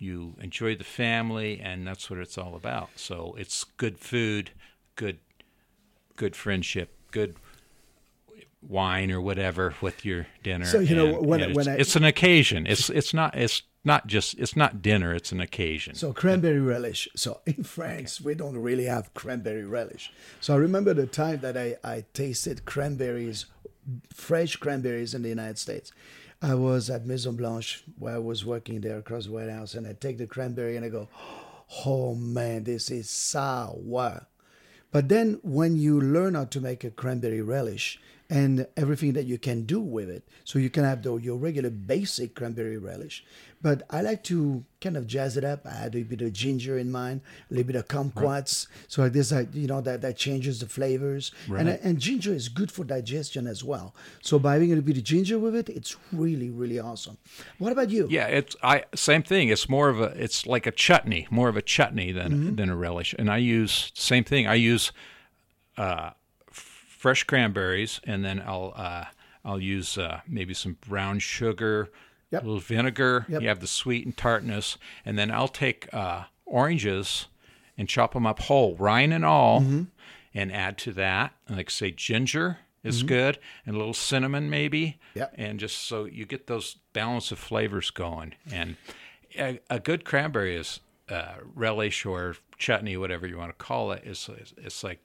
[0.00, 2.90] you enjoy the family, and that's what it's all about.
[2.96, 4.52] So it's good food,
[4.94, 5.18] good
[6.18, 7.34] good friendship, good
[8.60, 10.64] wine or whatever with your dinner.
[10.66, 12.66] So, you know, and- when- and when it's, I- it's an occasion.
[12.66, 15.14] It's it's not it's not just it's not dinner.
[15.14, 15.94] It's an occasion.
[15.94, 17.08] So cranberry relish.
[17.16, 20.12] So in France, we don't really have cranberry relish.
[20.40, 23.46] So I remember the time that I, I tasted cranberries,
[24.12, 25.92] fresh cranberries in the United States.
[26.42, 29.86] I was at Maison Blanche where I was working there across the White House, and
[29.86, 31.08] I take the cranberry and I go,
[31.86, 34.26] "Oh man, this is sour."
[34.90, 39.38] But then when you learn how to make a cranberry relish and everything that you
[39.38, 43.24] can do with it, so you can have the, your regular basic cranberry relish.
[43.60, 45.66] But I like to kind of jazz it up.
[45.66, 48.68] I add a bit of ginger in mine, a little bit of kumquats.
[48.86, 51.32] So like this, I, you know, that, that changes the flavors.
[51.48, 51.80] And, Right.
[51.82, 53.96] and ginger is good for digestion as well.
[54.22, 57.16] So by having a little bit of ginger with it, it's really, really awesome.
[57.58, 58.06] What about you?
[58.10, 59.48] Yeah, it's I same thing.
[59.48, 62.54] It's more of a it's like a chutney, more of a chutney than Mm-hmm.
[62.56, 63.12] than a relish.
[63.18, 64.46] And I use same thing.
[64.46, 64.92] I use
[65.76, 66.10] uh,
[66.98, 69.04] fresh cranberries, and then I'll uh,
[69.44, 71.88] I'll use uh, maybe some brown sugar,
[72.30, 72.42] Yep.
[72.42, 73.24] a little vinegar.
[73.30, 73.40] Yep.
[73.42, 77.28] You have the sweet and tartness, and then I'll take uh, oranges
[77.78, 79.82] and chop them up whole, rind and all, Mm-hmm.
[80.34, 85.18] and add to that, like say ginger is good, and a little cinnamon maybe, Mm-hmm.
[85.20, 85.34] Yep.
[85.38, 88.34] and just so you get those balance of flavors going.
[88.52, 88.76] And
[89.38, 94.02] a, a good cranberry is uh, relish or chutney, whatever you want to call it.
[94.04, 95.00] Is it's like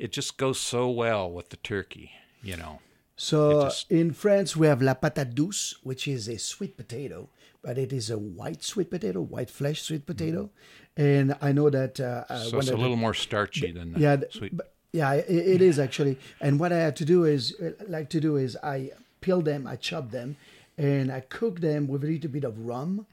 [0.00, 2.10] it just goes so well with the turkey,
[2.42, 2.80] you know.
[3.16, 7.28] So just- in France, we have la patate douce, which is a sweet potato,
[7.62, 10.50] but it is a white sweet potato, white flesh sweet potato.
[10.96, 14.00] And I know that uh, uh, So it's a the- little more starchy than the
[14.00, 14.56] yeah, sweet.
[14.56, 16.18] but- yeah, it, it is actually.
[16.40, 19.66] And what I have to do is, uh, like to do is, I peel them,
[19.66, 20.36] I chop them,
[20.78, 23.06] and I cook them with a little bit of rum,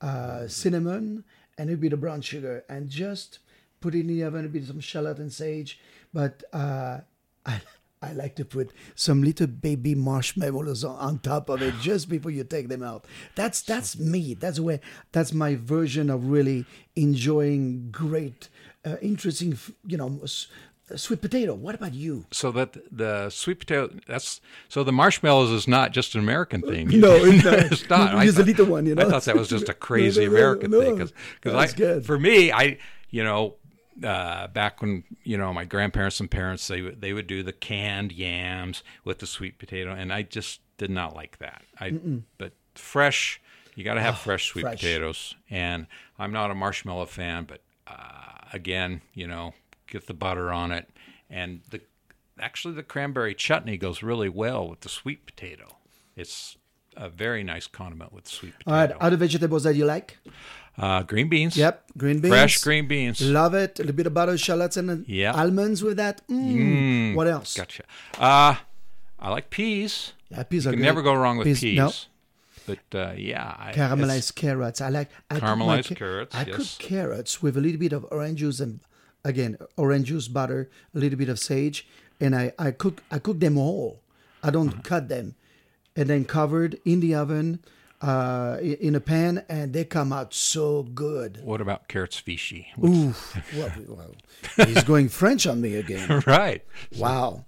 [0.00, 1.24] uh, cinnamon,
[1.56, 3.38] and a bit of brown sugar, and just
[3.80, 5.78] put it in the oven, a bit of some shallot and sage.
[6.12, 6.98] But uh,
[7.46, 7.60] I,
[8.02, 12.30] I like to put some little baby marshmallows on, on top of it just before
[12.32, 13.04] you take them out.
[13.36, 14.34] That's that's me.
[14.34, 14.80] That's where
[15.12, 18.48] that's my version of really enjoying great,
[18.84, 20.48] uh, interesting, you know, s-
[20.96, 21.54] sweet potato.
[21.54, 22.24] What about you?
[22.32, 26.88] so that the sweet potato that's so the marshmallows is not just an American thing.
[27.00, 27.54] No, it's not.
[27.72, 28.14] it's not.
[28.26, 29.06] A thought- little one, you know?
[29.06, 30.80] I thought that was just a crazy No, American no.
[30.80, 32.78] thing because I for me I
[33.10, 33.54] you know
[34.02, 37.52] uh, back when you know my grandparents and parents they would they would do the
[37.52, 41.62] canned yams with the sweet potato and I just did not like that.
[41.80, 41.98] I
[42.38, 43.40] but fresh
[43.74, 44.80] you got to have fresh sweet fresh.
[44.80, 45.86] potatoes and
[46.18, 49.54] I'm not a marshmallow fan but uh, again you know
[49.86, 50.88] get the butter on it
[51.28, 51.80] and the
[52.38, 55.76] actually the cranberry chutney goes really well with the sweet potato.
[56.16, 56.56] It's
[56.96, 60.18] a very nice condiment with sweet All right, other vegetables that you like?
[60.78, 61.56] Uh, green beans.
[61.56, 62.32] Yep, green beans.
[62.32, 63.20] Fresh green beans.
[63.20, 63.78] Love it.
[63.78, 65.32] A little bit of butter, shallots, and Yeah.
[65.32, 66.26] almonds with that.
[66.28, 67.14] Mm.
[67.14, 67.54] What else?
[67.56, 67.82] Gotcha.
[68.18, 68.56] Uh,
[69.20, 70.12] I like peas.
[70.30, 70.86] Yeah, peas You are can good.
[70.86, 71.76] never go wrong with peas.
[71.76, 71.92] No,
[72.66, 74.80] But uh, yeah, I, caramelized carrots.
[74.80, 76.56] I like I my Caramelized ca- carrots, I yes.
[76.56, 78.80] cook carrots with a little bit of orange juice and
[79.24, 81.86] again orange juice, butter, a little bit of sage,
[82.20, 84.00] and I, I cook I cook them whole.
[84.42, 84.80] I don't Mm-hmm.
[84.88, 85.34] cut them,
[85.94, 87.60] and then covered in the oven,
[88.02, 91.40] uh, in a pan, and they come out so good.
[91.42, 92.68] What about carrots vichy?
[92.84, 93.14] Ooh,
[93.56, 96.22] well, well, he's going French on me again.
[96.26, 96.64] right.
[96.98, 97.44] Wow.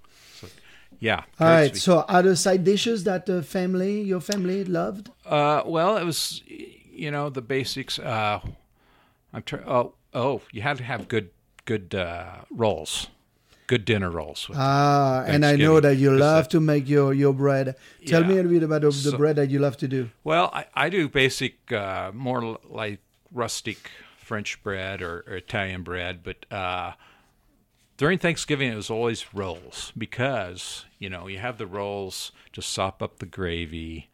[1.00, 1.24] Yeah.
[1.40, 1.76] All right.
[1.76, 5.10] So, other side dishes that the family, your family, loved?
[5.26, 7.98] Uh, well, it was, you know, the basics.
[7.98, 8.40] Uh,
[9.32, 9.64] I'm trying.
[9.66, 11.30] Oh, oh, you had to have good,
[11.64, 13.08] good uh, rolls,
[13.66, 14.48] good dinner rolls.
[14.48, 17.76] with- Ah, and I know that you love to make your, your bread.
[18.06, 18.28] Tell Yeah.
[18.28, 20.10] me a little bit about the, the So- bread that you love to do.
[20.22, 23.00] Well, I, I do basic, uh, more like
[23.32, 26.92] rustic French bread or, or Italian bread, but uh,
[27.96, 33.02] during Thanksgiving it was always rolls because you know you have the rolls to sop
[33.02, 34.08] up the gravy,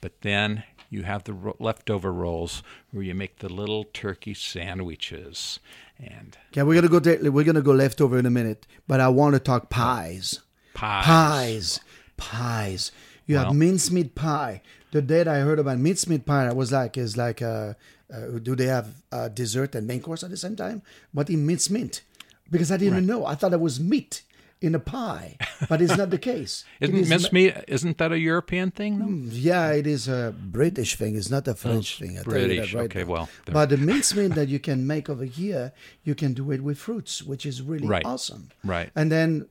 [0.00, 5.58] but then you have the ro- leftover rolls where you make the little turkey sandwiches
[6.02, 6.98] and Okay, we're gonna go.
[6.98, 10.40] There, we're gonna go leftover in a minute, but I want to talk pies.
[10.74, 11.06] pies.
[11.06, 11.80] Pies,
[12.16, 12.92] pies.
[13.26, 14.62] You have mincemeat pie.
[14.90, 17.74] The day that I heard about mincemeat pie, I was like, "Is like, uh,
[18.12, 20.82] uh, do they have uh, dessert and main course at the same time?"
[21.14, 22.02] But in mincemeat,
[22.50, 23.24] because I didn't know.
[23.24, 24.22] I thought it was meat
[24.62, 25.36] in a pie,
[25.68, 26.64] but it's not the case.
[26.80, 27.64] It Isn't is ma- mincemeat?
[27.68, 29.06] Isn't that a European thing though?
[29.06, 31.16] Mm, yeah, it is a British thing.
[31.16, 32.18] It's not a oh, French thing.
[32.18, 32.72] I British.
[32.74, 33.10] right okay, now.
[33.12, 35.72] well, there- But the mincemeat that you can make over here,
[36.04, 38.04] you can do it with fruits, which is really Right.
[38.06, 38.50] awesome.
[38.64, 38.90] right.
[38.94, 39.48] And then,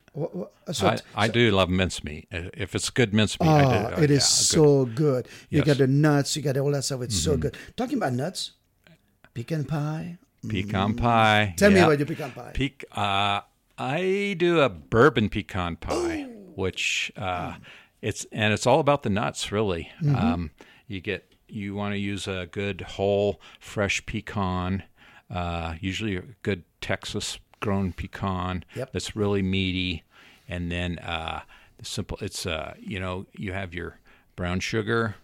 [0.72, 2.28] so I, I do love mincemeat.
[2.34, 3.76] Uh, if it's good mincemeat, I Oh, do.
[3.76, 4.56] Ah, uh, it yeah, is good.
[4.56, 5.28] so good.
[5.50, 5.62] You Yes.
[5.62, 5.68] Mm-hmm.
[5.68, 7.02] got the nuts, you got all that stuff.
[7.02, 7.42] It's so mm-hmm.
[7.42, 7.58] good.
[7.76, 8.52] Talking about nuts,
[9.34, 10.18] pecan pie.
[10.48, 10.98] pecan mm.
[10.98, 11.54] pie.
[11.58, 12.52] Tell me about your pecan pie.
[12.56, 13.42] Pec- uh,
[13.78, 17.56] I do a bourbon pecan pie, which uh,
[18.02, 19.90] it's and it's all about the nuts, really.
[20.02, 20.16] Mm-hmm.
[20.16, 20.52] Um,
[20.88, 24.84] you get you want to use a good whole fresh pecan,
[25.30, 28.92] uh, usually a good Texas grown pecan Yep.
[28.92, 30.04] that's really meaty,
[30.48, 31.42] and then uh,
[31.78, 32.18] the simple.
[32.22, 34.00] It's uh, you know you have your
[34.36, 35.16] brown sugar,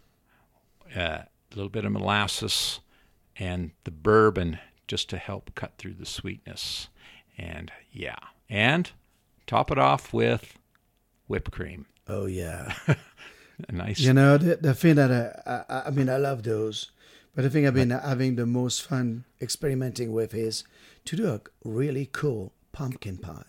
[0.96, 2.80] uh, a little bit of molasses,
[3.38, 6.90] and the bourbon just to help cut through the sweetness.
[7.38, 8.16] And yeah,
[8.50, 8.92] and
[9.46, 10.58] top it off with
[11.28, 11.86] whipped cream.
[12.08, 12.74] Oh yeah.
[13.68, 14.00] A nice.
[14.00, 16.92] you know the the thing that I, I I mean I love those,
[17.34, 20.64] but the thing I've been having the most fun experimenting with is
[21.06, 23.44] to do a really cool pumpkin pie.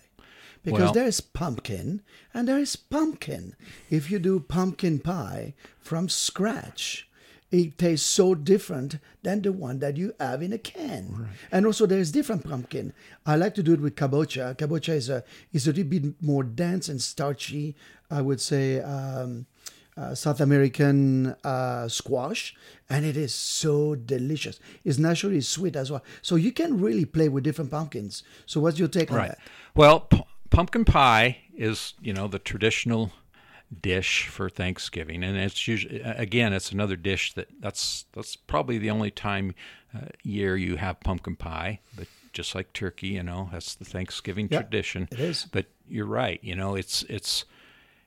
[0.62, 2.02] Because Well- there's pumpkin
[2.34, 3.54] and there is pumpkin.
[3.90, 7.07] If you do pumpkin pie from scratch,
[7.50, 11.28] it tastes so different than the one that you have in a can.
[11.50, 12.92] And also there's different pumpkin.
[13.24, 14.56] I like to do it with kabocha.
[14.56, 17.74] Kabocha is a is a little bit more dense and starchy.
[18.10, 19.46] I would say um,
[19.96, 22.54] uh, South American uh, squash,
[22.88, 24.60] and it is so delicious.
[24.84, 26.04] It's naturally sweet as well.
[26.22, 28.22] So you can really play with different pumpkins.
[28.46, 29.38] So what's your take on that?
[29.74, 33.12] Well, p- pumpkin pie is you know the traditional
[33.82, 38.90] dish for Thanksgiving, and it's usually again it's another dish that that's that's probably the
[38.90, 39.54] only time
[39.94, 44.48] uh, year you have pumpkin pie, but just like turkey, you know that's the Thanksgiving
[44.50, 45.08] Yeah, tradition.
[45.12, 45.46] it is.
[45.50, 47.44] But you're right, you know it's it's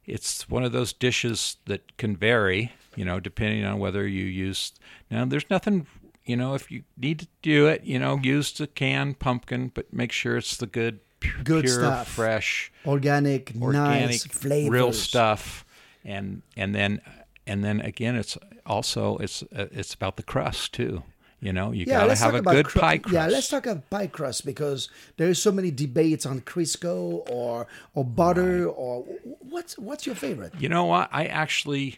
[0.05, 4.73] it's one of those dishes that can vary, you know, depending on whether you use.
[5.11, 5.85] Now, there's nothing,
[6.25, 9.93] you know, if you need to do it, you know, use the canned pumpkin, but
[9.93, 11.01] make sure it's the good,
[11.43, 12.07] Good pure, stuff.
[12.09, 14.69] fresh, Organic, organic, nice flavors.
[14.71, 15.65] real stuff,
[16.03, 17.01] and and then
[17.47, 21.03] and then again, it's also it's uh, it's about the crust too.
[21.39, 23.13] You know, you Yeah, gotta have a good cru- pie crust.
[23.13, 27.65] Yeah, let's talk about pie crust because there is so many debates on Crisco or
[27.95, 29.03] or butter or
[29.39, 30.53] what's what's your favorite?
[30.59, 31.09] You know what?
[31.11, 31.97] I actually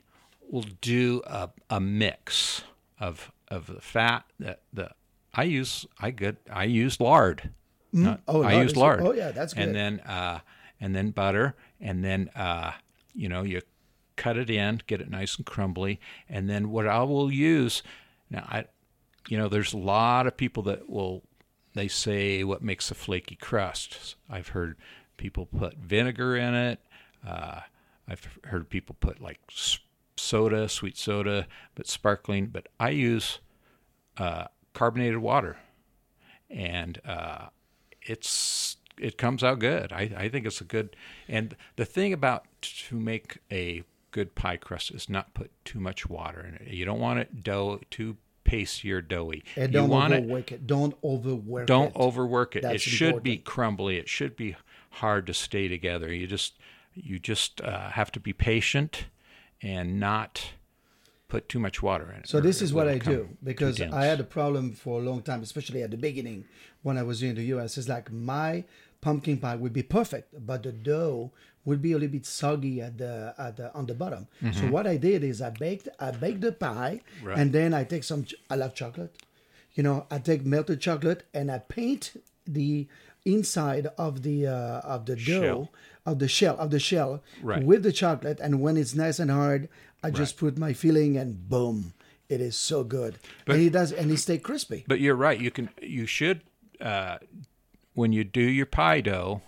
[0.49, 2.63] will do a, a mix
[2.99, 4.91] of of the fat that the
[5.33, 7.49] I use I good I use lard.
[7.93, 9.01] Not- Oh, I use lard.
[9.01, 9.63] oh, yeah, that's good.
[9.67, 10.39] And then uh,
[10.81, 12.71] and then butter, and then uh,
[13.13, 13.61] you know you
[14.15, 17.83] cut it in, get it nice and crumbly, and then what I will use
[18.29, 18.65] now I
[19.29, 21.23] you know there's a lot of people that will
[21.75, 24.15] they say what makes a flaky crust.
[24.29, 24.75] I've heard
[25.17, 26.79] people put vinegar in it.
[27.25, 27.61] Uh,
[28.07, 29.39] I've heard people put like
[30.15, 32.47] soda, sweet soda, but sparkling.
[32.47, 33.39] But I use
[34.17, 35.57] uh, carbonated water,
[36.49, 37.47] and uh,
[38.05, 39.91] it's it comes out good.
[39.91, 40.95] I, I think it's a good.
[41.27, 46.07] And the thing about to make a good pie crust is not put too much
[46.07, 46.73] water in it.
[46.73, 49.43] You don't want it dough too pasty or doughy.
[49.55, 50.67] And don't want overwork it.
[50.67, 51.67] Don't overwork it.
[51.67, 51.99] don't it.
[51.99, 52.61] overwork it.
[52.61, 53.97] That's it should be crumbly.
[53.97, 54.55] It should be
[54.91, 56.13] hard to stay together.
[56.13, 56.57] You just
[56.93, 59.05] you just uh, have to be patient
[59.61, 60.51] and not
[61.27, 62.27] put too much water in it.
[62.27, 63.81] So this is what I do because.
[63.81, 66.45] I had a problem for a long time, especially at the beginning
[66.83, 67.77] when I was in the US.
[67.77, 68.63] It's like my
[69.01, 71.31] pumpkin pie would be perfect, but the dough
[71.65, 74.27] would be a little bit soggy at the at the on the bottom.
[74.53, 77.27] So what I did is I baked I baked the pie, Mm-hmm.
[77.27, 77.37] Right.
[77.39, 78.25] and then I take some.
[78.49, 79.15] I love chocolate.
[79.73, 82.87] You know, I take melted chocolate and I paint the
[83.25, 85.71] inside of the uh, of the dough Shell.
[86.05, 87.63] of the shell of the shell Right.
[87.63, 89.69] with the chocolate and when it's nice and hard
[90.03, 91.93] i just put my filling and boom
[92.29, 95.39] it is so good and it does and it stay crispy But you're right.
[95.39, 96.41] You can you should
[96.81, 97.17] uh,
[97.93, 99.41] when you do your pie dough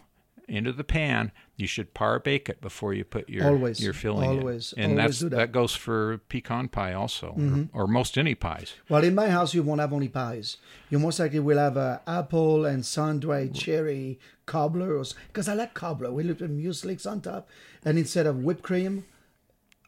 [0.48, 4.30] into the pan, you should par bake it before you put your Always, your filling
[4.30, 4.40] in.
[4.40, 5.32] always, and always that.
[5.32, 5.52] Mm-hmm.
[5.52, 7.34] goes for pecan pie also,
[7.74, 8.74] or, or most any pies.
[8.88, 10.58] Well, in my house, you won't have only pies.
[10.92, 16.12] You most likely will have uh, apple and sun-dried cherry cobbler, because I like cobbler.
[16.12, 17.50] We put muesli on top,
[17.84, 19.06] and instead of whipped cream,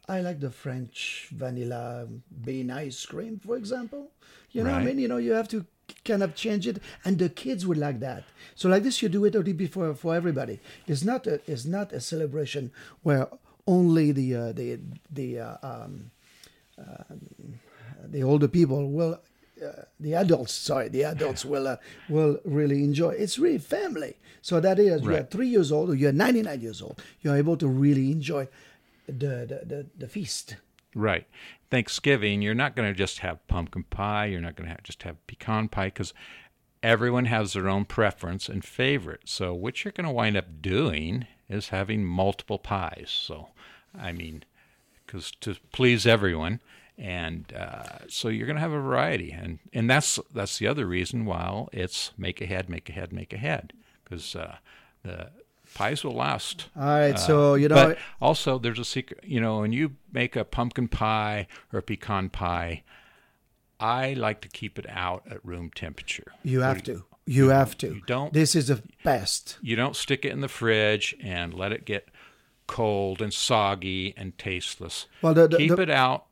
[0.07, 2.07] I like the French vanilla
[2.43, 4.11] bean ice cream, for example.
[4.51, 4.99] You know what I mean?
[4.99, 5.65] You know, you have to
[6.05, 8.23] kind of change it, and the kids would like that.
[8.55, 10.59] So like this, you do it already before for everybody.
[10.87, 12.71] It's not a it's not a celebration
[13.03, 13.27] where
[13.67, 14.79] only the uh, the
[15.11, 16.11] the uh, um,
[18.05, 19.19] the older people will
[19.63, 21.77] uh, the adults sorry the adults will uh,
[22.09, 26.11] will really enjoy it's really family so that is you're three years old or you're
[26.11, 28.47] 99 years old you're able to really enjoy
[29.07, 30.57] the the, the, the feast
[30.97, 31.27] Right.
[31.69, 34.25] Thanksgiving, you're not going to just have pumpkin pie.
[34.25, 36.11] You're not going to just have pecan pie because
[36.81, 39.21] everyone has their own preference and favorite.
[39.25, 43.09] So, what you're going to wind up doing is having multiple pies.
[43.11, 43.49] So,
[43.97, 44.43] I mean,
[45.05, 46.61] because to please everyone,
[46.97, 50.87] and uh, so you're going to have a variety, and and that's that's the other
[50.87, 54.55] reason why it's make ahead, make ahead, make ahead, because uh,
[55.03, 55.29] the
[55.77, 56.67] pies will last.
[56.75, 59.19] all right uh, so you know But also, there's a secret.
[59.23, 62.83] You know, when you make a pumpkin pie or a pecan pie,
[63.79, 66.31] I like to keep it out at room temperature.
[66.43, 70.23] you have to you have to you don't- this is the best You don't stick
[70.25, 72.07] it in the fridge and let it get
[72.67, 75.07] cold and soggy and tasteless.
[75.21, 76.26] Well, the- the- keep the- it out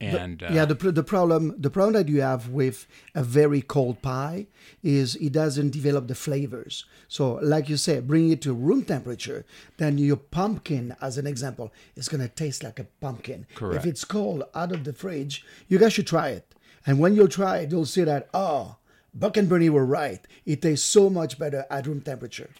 [0.00, 4.02] and uh, yeah the, the problem the problem that you have with a very cold
[4.02, 4.46] pie
[4.82, 9.44] is it doesn't develop the flavors so like you said bring it to room temperature
[9.78, 13.76] then your pumpkin as an example is going to taste like a pumpkin Correct.
[13.76, 16.54] if it's cold out of the fridge you guys should try it
[16.86, 18.76] and when you'll try it you'll see that oh
[19.14, 22.50] buck and bernie were right it tastes so much better at room temperature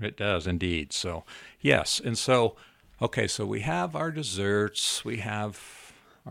[0.00, 0.92] It does indeed.
[0.92, 1.24] So,
[1.60, 2.00] yes.
[2.04, 2.56] And so,
[3.00, 5.04] okay, so we have our desserts.
[5.04, 5.75] We have.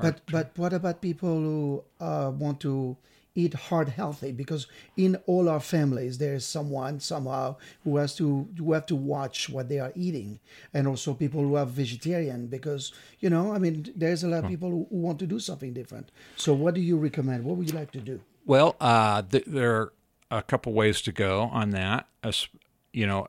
[0.02, 2.98] But but what about people who uh, want to
[3.36, 4.32] eat heart healthy?
[4.32, 4.68] Because
[4.98, 9.50] in all our families, there is someone somehow who has to who have to watch
[9.50, 10.39] what they are eating,
[10.74, 12.48] and also people who are vegetarian.
[12.48, 15.39] Because you know, I mean, there's a lot of people who, who want to do
[15.39, 16.12] something different.
[16.36, 17.46] So, what do you recommend?
[17.46, 18.20] What would you like to do?
[18.46, 19.93] Well, uh, th- there are
[20.32, 22.08] a couple ways to go on that.
[22.24, 22.48] As
[22.93, 23.28] you know,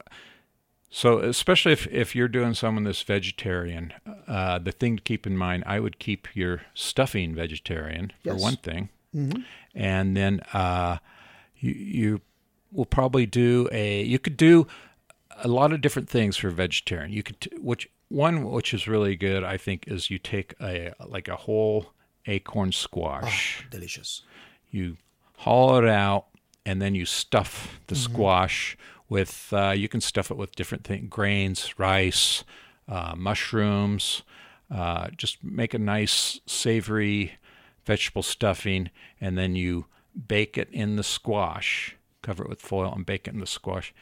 [1.01, 3.93] so especially if, if you're doing someone that's vegetarian,
[4.27, 8.41] uh, the thing to keep in mind, I would keep your stuffing vegetarian for Yes.
[8.49, 8.89] one thing,
[9.75, 10.99] and then uh,
[11.59, 12.21] you you
[12.73, 14.67] will probably do a you could do
[15.45, 17.13] a lot of different things for vegetarian.
[17.13, 20.93] You could t- which one which is really good I think is you take a
[21.07, 21.93] like a whole
[22.27, 24.23] acorn squash Delicious.
[24.71, 24.97] you
[25.39, 26.27] haul it out
[26.65, 28.13] and then you stuff the Mm-hmm.
[28.15, 28.77] squash
[29.09, 32.45] with uh, you can stuff it with different things grains rice
[32.89, 34.23] uh, mushrooms
[34.75, 37.39] uh, just make a nice savory
[37.85, 38.91] vegetable stuffing
[39.21, 39.87] and then you
[40.29, 41.97] bake it in the squash.
[42.23, 43.95] Cover it with foil and bake it in the squash.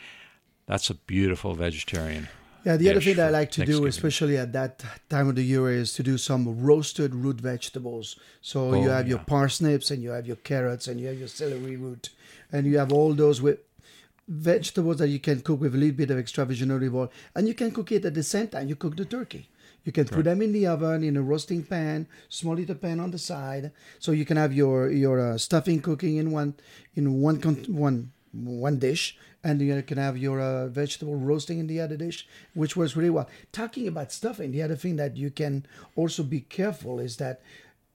[0.67, 2.29] That's a beautiful vegetarian
[2.65, 5.43] Yeah, the other thing that I like to do, especially at that time of the
[5.43, 8.17] year, is to do some roasted root vegetables.
[8.41, 11.29] So you Oh, have your parsnips and you have your carrots and you have your
[11.29, 12.09] celery root,
[12.51, 13.59] and you have all those with
[14.27, 17.47] vegetables that you can cook with a little bit of extra virgin olive oil, and
[17.47, 19.49] you can cook it at the same time you cook the turkey.
[19.85, 23.11] You can put them in the oven in a roasting pan, small little pan on
[23.11, 26.55] the side, so you can have your your uh, stuffing cooking in one
[26.95, 31.67] in one con- one one dish, and you can have your uh, vegetable roasting in
[31.67, 33.29] the other dish, which works really well.
[33.53, 35.67] Talking about stuffing, the other thing that you can
[35.97, 37.43] also be careful is that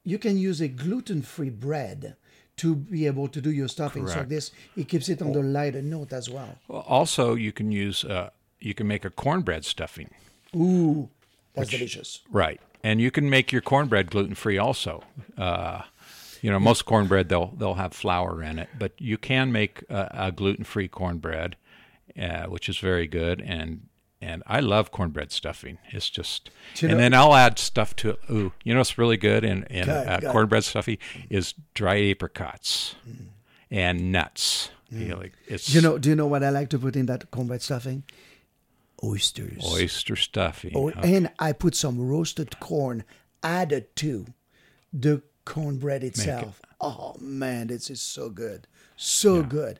[0.03, 2.15] you can use a gluten-free bread
[2.59, 4.07] to be able to do your stuffing.
[4.07, 6.57] So this it keeps it on the lighter note as well.
[6.67, 8.29] Well, also you can use uh,
[8.59, 10.09] you can make a cornbread stuffing
[10.55, 11.09] Ooh,
[11.53, 12.21] that's delicious.
[12.31, 15.03] Right, and you can make your cornbread gluten free also.
[15.37, 15.83] Uh,
[16.41, 20.09] you know, most cornbread they'll they'll have flour in it, but you can make a,
[20.13, 21.55] a gluten free cornbread,
[22.19, 23.41] uh, which is very good.
[23.41, 23.88] And
[24.21, 25.77] and I love cornbread stuffing.
[25.89, 28.19] It's just, you and then I'll add stuff to it.
[28.29, 30.97] Ooh, you know what's really good in in uh, cornbread stuffing
[31.29, 32.95] is dried apricots
[33.71, 34.69] and nuts.
[34.91, 35.97] You know, like it's Do you know?
[35.97, 38.03] Do you know what I like to put in that cornbread stuffing?
[39.03, 39.63] Oysters.
[39.65, 40.73] oyster stuffing.
[40.75, 41.15] Oh, Okay.
[41.15, 43.05] and I put some roasted corn
[43.41, 44.25] added to
[44.91, 46.61] the cornbread itself.
[46.81, 48.67] Oh man, this is so good,
[48.97, 49.79] so good.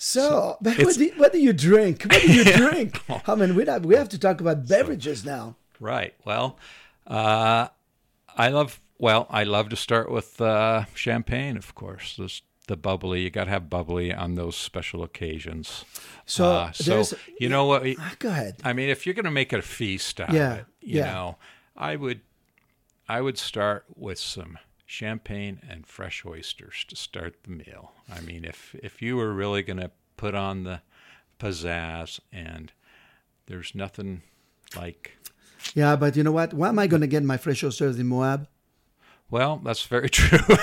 [0.00, 2.04] So, what do, what do you drink?
[2.04, 3.02] What do you drink?
[3.28, 5.56] I mean, we have, we have to talk about beverages now.
[5.80, 6.14] Right.
[6.24, 6.56] Well,
[7.06, 7.68] uh,
[8.36, 8.80] I love.
[9.00, 12.16] Well, I love to start with uh, champagne, of course.
[12.16, 13.22] This the bubbly.
[13.22, 15.84] You got to have bubbly on those special occasions.
[16.26, 17.04] So Uh, so
[17.40, 17.82] you know what?
[17.98, 18.56] Ah, go ahead.
[18.62, 20.98] I mean, if you're going to make it a feast out Yeah, of it, you
[20.98, 21.12] yeah.
[21.12, 21.36] know,
[21.76, 22.20] I would,
[23.08, 24.58] I would start with some
[24.88, 27.92] champagne and fresh oysters to start the meal.
[28.10, 30.80] I mean, if if you were really going to put on the
[31.38, 32.72] pizzazz, and
[33.46, 34.22] there's nothing
[34.74, 35.12] like,
[35.74, 36.54] Yeah, but you know what?
[36.54, 38.48] Why am I going to get my fresh oysters in Moab?
[39.30, 40.38] well, that's very true.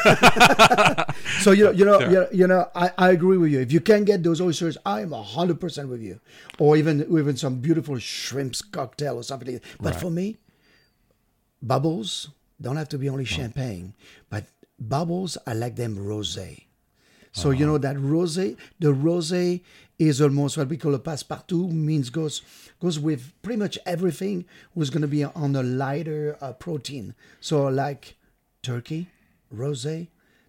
[1.41, 3.59] So you know, you know, you know, you know I, I agree with you.
[3.59, 6.19] If you can get those oysters, I am hundred percent with you.
[6.57, 9.61] Or even even some beautiful shrimps cocktail or something.
[9.80, 10.01] But Right.
[10.01, 10.38] for me,
[11.61, 12.30] bubbles
[12.62, 13.93] don't have to be only champagne,
[14.30, 14.45] but
[14.80, 16.64] bubbles I like them rosé.
[17.32, 19.62] So you know that rosé, the rosé
[19.99, 22.41] is almost what we call a passe-partout, means goes
[22.80, 24.45] goes with pretty much everything.
[24.74, 27.14] Was going to be on a lighter uh, protein.
[27.41, 28.16] So like
[28.64, 29.10] turkey,
[29.53, 30.08] rosé,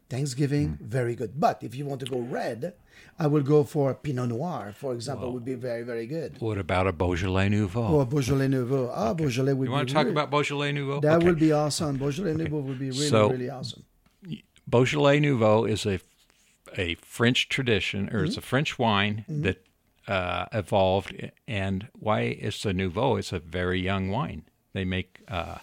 [0.08, 1.40] Thanksgiving, very good.
[1.40, 2.74] But if you want to go red,
[3.18, 6.30] I will go for a Pinot Noir, for example, would be very very good.
[6.40, 7.86] what about a Beaujolais Nouveau?
[7.94, 8.90] Or a Beaujolais Nouveau.
[8.94, 11.00] Ah, Beaujolais would you be want to talk really- about Beaujolais Nouveau?
[11.00, 11.26] that Okay.
[11.26, 11.96] would be awesome.
[11.96, 13.84] Beaujolais Nouveau would be really So- really awesome.
[14.68, 16.00] Beaujolais Nouveau is a
[16.76, 18.24] a French tradition, or Mm-hmm.
[18.26, 19.58] it's a French wine that
[20.08, 21.14] uh, evolved.
[21.48, 23.16] And why it's a Nouveau?
[23.16, 24.42] It's a very young wine.
[24.72, 25.58] They make uh,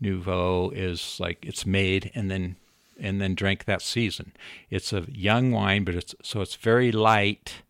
[0.00, 2.56] Nouveau is like it's made and then
[3.02, 4.32] and then drank that season.
[4.70, 7.62] It's a young wine, but it's so it's very light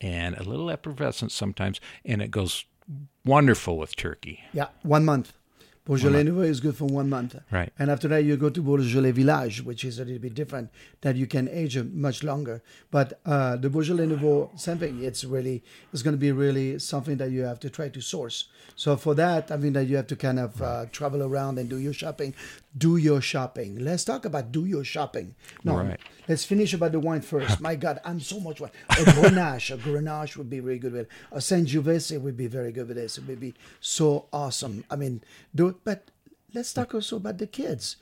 [0.00, 2.66] and a little effervescent sometimes, and it goes
[3.24, 4.42] wonderful with turkey.
[4.52, 5.32] Yeah, one month.
[5.86, 7.36] Beaujolais Nouveau is good for one month.
[7.52, 7.72] Right.
[7.78, 10.70] And after that, you go to Beaujolais Village, which is a little bit different,
[11.02, 12.60] that you can age much longer.
[12.90, 15.04] But uh, the Beaujolais Nouveau, same thing.
[15.04, 15.62] It's really,
[15.92, 18.48] it's going to be really something that you have to try to source.
[18.74, 21.70] So for that, I mean that you have to kind of uh, travel around and
[21.70, 22.34] do your shopping.
[22.76, 23.78] Do your shopping.
[23.78, 25.34] Let's talk about do your shopping.
[25.64, 25.98] No, Right.
[26.28, 27.60] let's finish about the wine first.
[27.68, 28.70] My God, I'm so much wine.
[28.90, 31.08] A Grenache, a Grenache would be really good with it.
[31.32, 33.16] A Sangiovese would be very good with this.
[33.18, 34.84] It would be so awesome.
[34.90, 35.22] I mean,
[35.54, 36.10] do but
[36.52, 37.96] let's talk also about the kids.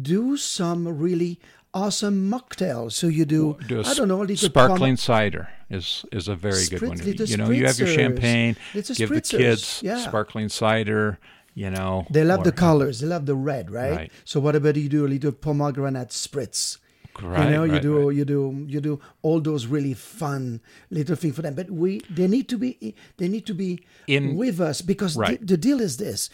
[0.00, 1.40] Do some really
[1.72, 2.92] awesome mocktails.
[2.92, 6.66] So you do, Do I don't know, little sparkling pom- cider is is a very
[6.66, 6.98] good one.
[7.02, 7.94] You know, you have your spritzers.
[7.94, 9.98] champagne, give the kids yeah.
[9.98, 11.18] sparkling cider.
[11.54, 13.00] You know, They love or- the colors.
[13.00, 13.92] They love the red, right?
[13.96, 14.12] Right.
[14.24, 16.78] So what about you do a little pomegranate spritz?
[17.22, 18.16] Right, you know, you do right.
[18.16, 21.54] you do you do all those really fun little things for them.
[21.54, 23.78] But we they need to be they need to be
[24.08, 25.38] In- with us because Right.
[25.38, 26.28] the, the deal is this: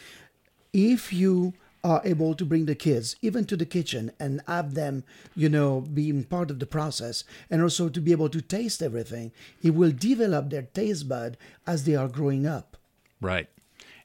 [0.73, 1.53] if you
[1.85, 5.05] are able to bring the kids even to the kitchen and have them,
[5.37, 9.33] you know, being part of the process, and also to be able to taste everything,
[9.63, 12.79] it will develop their taste bud as they are growing up.
[13.21, 13.49] Right.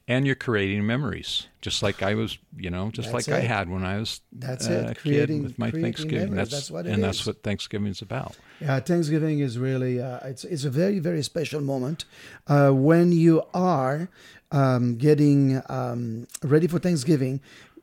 [0.08, 3.68] And you're creating memories, just like I was, you know, just That's like I had
[3.68, 6.30] when I was That's uh, it, a creating- kid with my creating Thanksgiving.
[6.30, 6.36] memories.
[6.36, 7.02] That's, That's what it and is.
[7.04, 8.36] that's what Thanksgiving's about.
[8.60, 12.04] Yeah, Thanksgiving is really uh, it's it's a very very special moment
[12.46, 14.08] uh, when you are
[14.52, 17.40] um, getting um, ready for Thanksgiving.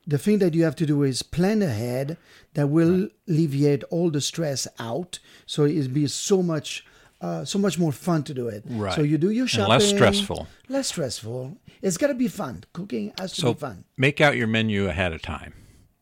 [0.08, 2.18] The thing that you have to do is plan ahead.
[2.54, 5.20] That will alleviate all the stress out.
[5.46, 6.86] So it'll be so much.
[7.24, 8.64] Uh, so much more fun to do it.
[8.68, 8.94] Right.
[8.94, 9.72] So you do your shopping.
[9.72, 10.48] And less stressful.
[10.68, 11.58] Less stressful.
[11.82, 12.66] It's got to be fun.
[12.74, 13.86] Cooking has to So be fun.
[13.98, 15.54] make out your menu ahead of time,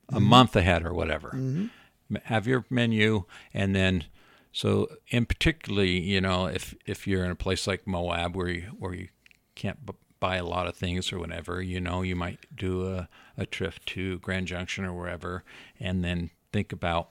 [0.10, 0.24] a Mm-hmm.
[0.26, 1.30] month ahead or whatever.
[1.34, 1.70] M-
[2.26, 4.06] Have your menu, and then
[4.52, 8.62] so in particularly, you know, if if you're in a place like Moab where you
[8.80, 9.08] where you
[9.56, 13.08] can't b- buy a lot of things or whatever, you know, you might do a,
[13.38, 15.44] a trip to Grand Junction or wherever,
[15.80, 17.10] and then think about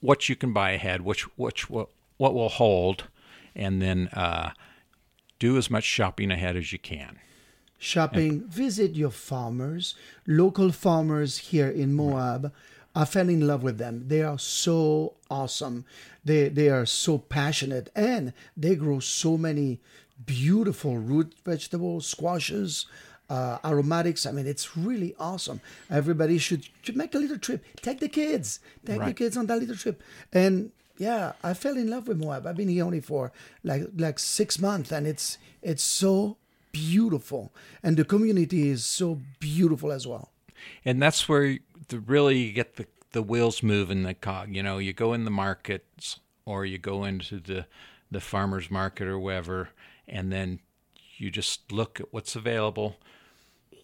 [0.00, 3.04] what you can buy ahead, which which what what will hold,
[3.54, 4.50] and then uh,
[5.38, 7.18] do as much shopping ahead as you can.
[7.78, 9.94] shopping, visit your farmers,
[10.26, 12.52] local farmers here in Moab.
[12.94, 14.04] I fell in love with them.
[14.08, 15.84] They are so awesome.
[16.24, 19.80] They they are so passionate and they grow so many
[20.26, 22.86] beautiful root vegetables, squashes,
[23.30, 24.26] uh, aromatics.
[24.26, 25.60] I mean, it's really awesome.
[25.88, 27.64] Everybody should, should make a little trip.
[27.80, 28.60] Take the kids.
[28.84, 30.02] Take the kids on that little trip.
[30.32, 32.46] And yeah, I fell in love with Moab.
[32.46, 33.32] I've been here only for
[33.64, 36.36] like like six months, and it's it's so
[36.72, 40.30] beautiful, and the community is so beautiful as well.
[40.84, 44.78] and that's where the really you get the the wheels moving the cog you know
[44.78, 47.66] you go in the markets or you go into the
[48.10, 49.70] the farmers market or wherever
[50.06, 50.60] and then
[51.18, 52.96] you just look at what's available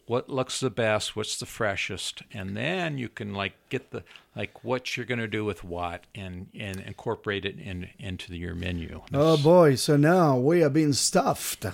[0.06, 4.02] what looks the best what's the freshest and then you can like get the
[4.34, 8.54] like what you're going to do with what and and incorporate it in into your
[8.54, 9.74] menu Oh boy!
[9.74, 11.64] So now we are being stuffed.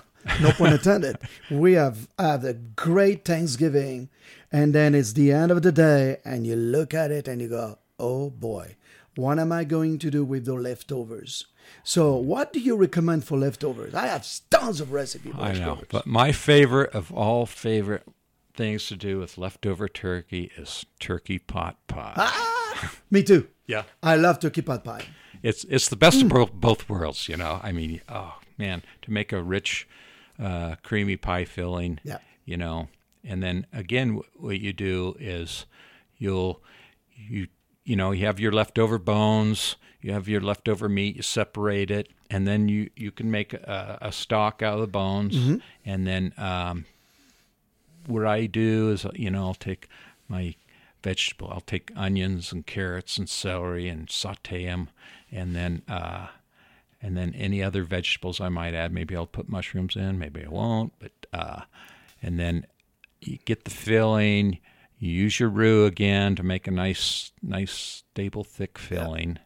[0.41, 1.17] No pun intended.
[1.51, 4.09] we have had a great Thanksgiving,
[4.53, 7.49] and then it's the end of the day, and you look at it and you
[7.49, 8.77] go, "Oh boy,
[9.17, 11.47] what am I going to do with the leftovers?
[11.85, 13.95] So, what do you recommend for leftovers?
[13.95, 15.35] I have tons of recipes.
[15.39, 18.05] I know, but my favorite of all favorite
[18.55, 22.15] things to do with leftover turkey is turkey pot pie.
[22.17, 23.49] Ah, me too.
[23.67, 25.05] Yeah, I love turkey pot pie.
[25.43, 27.29] it's it's the best of both, worlds.
[27.29, 29.89] You know, I mean, oh man, to make a rich,
[30.39, 32.01] uh, creamy pie filling.
[32.05, 32.19] Yeah.
[32.45, 32.89] You know,
[33.25, 35.67] and then again, wh- what you do is
[36.19, 36.61] you'll
[37.17, 37.47] you
[37.85, 42.09] you know you have your leftover bones, you have your leftover meat, you separate it,
[42.31, 46.35] and then you you can make a, a stock out of the bones, and then
[46.37, 46.85] um,
[48.07, 49.89] what I do is, you know, I'll take
[50.29, 50.55] my
[51.03, 54.89] vegetable, I'll take onions and carrots and celery and saute them,
[55.31, 56.29] and then uh,
[57.01, 58.93] and then any other vegetables I might add.
[58.93, 61.63] Maybe I'll put mushrooms in, maybe I won't, but uh,
[62.23, 62.67] and then
[63.21, 64.59] you get the filling.
[64.99, 69.39] You use your roux again to make a nice, nice, stable, thick filling.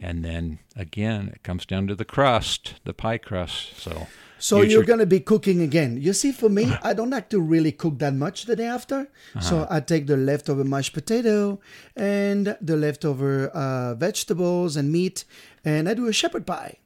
[0.00, 3.78] And then again, it comes down to the crust, the pie crust.
[3.78, 4.08] So,
[4.38, 5.98] So you're your- going to be cooking again.
[6.00, 9.08] You see, for me, I don't like to really cook that much the day after.
[9.40, 9.66] So Uh-huh.
[9.76, 11.60] I take the leftover mashed potato
[11.96, 15.24] and the leftover uh, vegetables and meat,
[15.64, 16.76] and I do a shepherd pie.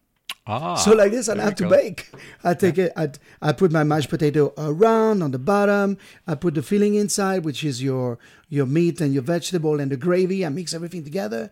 [0.46, 1.70] ah, So like this, I have to go.
[1.70, 2.10] bake.
[2.42, 2.92] I take it.
[2.96, 5.98] I, I put my mashed potato around on the bottom.
[6.26, 9.96] I put the filling inside, which is your your meat and your vegetable and the
[9.96, 10.44] gravy.
[10.44, 11.50] I mix everything together.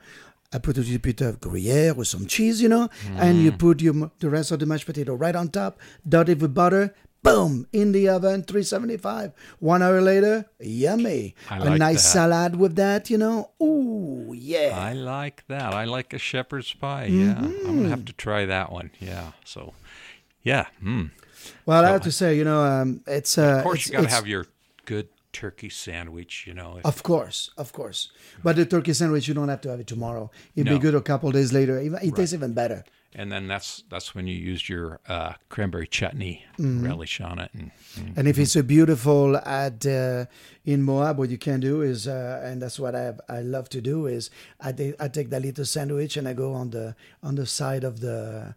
[0.53, 3.43] I put a little bit of Gruyere with some cheese, you know, and Mm.
[3.45, 5.79] you put your the rest of the mashed potato right on top,
[6.09, 6.93] dot it with butter.
[7.23, 7.67] Boom!
[7.73, 9.33] In the oven, 375.
[9.59, 11.35] One hour later, yummy.
[11.51, 12.09] I a like nice that.
[12.09, 13.51] salad with that, you know.
[13.63, 14.73] Ooh, yeah.
[14.75, 15.75] I like that.
[15.75, 17.05] I like a shepherd's pie.
[17.13, 17.91] Yeah, I'm gonna Mm-hmm.
[17.91, 18.91] have to try that one.
[18.99, 19.33] Yeah.
[19.45, 19.75] So,
[20.43, 20.67] yeah.
[20.83, 21.11] Mm.
[21.67, 24.09] well, I have to say, you know, um, it's uh, Of course, it's- you got
[24.09, 24.47] to have your
[24.87, 26.45] good turkey sandwich.
[26.47, 26.81] You know.
[26.85, 28.11] Of course, of course.
[28.43, 30.31] But the turkey sandwich, you don't have to have it tomorrow.
[30.55, 30.79] It'd No.
[30.79, 31.79] be good a couple days later.
[31.79, 32.85] It tastes even better.
[33.21, 36.85] and then that's that's when you use your uh, cranberry chutney Mm-hmm.
[36.87, 37.51] relish on it.
[37.55, 38.13] And, mm.
[38.17, 40.27] And if it's a beautiful at uh,
[40.65, 43.07] in Moab, what you can do is, uh, and that's what I
[43.39, 46.53] I love to do is, I take I take that little sandwich and I go
[46.55, 48.55] on the on the side of the.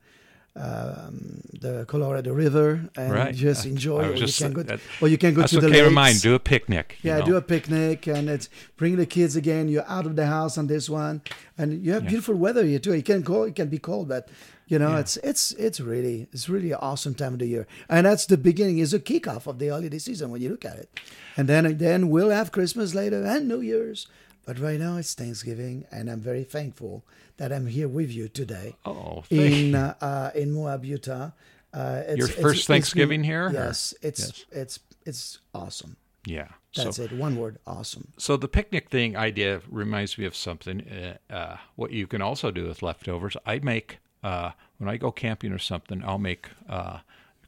[0.56, 3.34] Um, the Colorado River and Right.
[3.34, 5.68] just enjoy, or was you can go, that- or you can go to the to
[5.84, 5.92] lakes.
[5.94, 6.22] mind.
[6.22, 6.98] Do a picnic.
[7.02, 7.26] Yeah, know.
[7.26, 9.68] do a picnic and it's bring the kids again.
[9.68, 11.22] You're out of the house on this one,
[11.58, 12.92] and you have beautiful weather here too.
[12.94, 14.30] It can cold, it can be cold, but
[14.68, 15.00] you know Yeah.
[15.00, 18.38] it's it's it's really it's really an awesome time of the year, and that's the
[18.38, 18.78] beginning.
[18.78, 21.00] Is a kickoff of the holiday season when you look at it,
[21.36, 24.06] and then then we'll have Christmas later and New Year's.
[24.46, 27.04] But right now it's Thanksgiving, and I'm very thankful
[27.38, 31.32] that I'm here with you today Oh, in uh, uh, in Moab, Utah.
[31.74, 34.46] Uh, it's, Your first it's Thanksgiving been- here, Yes, it's Yes.
[34.52, 35.96] it's it's awesome.
[36.26, 36.50] yeah.
[36.76, 37.12] That's so, it.
[37.12, 38.14] One word, awesome.
[38.18, 40.82] so the picnic thing idea reminds me of something.
[40.82, 45.12] Uh, uh, what you can also do with leftovers, I make uh, when I go
[45.12, 46.04] camping or something.
[46.04, 47.00] I'll make uh,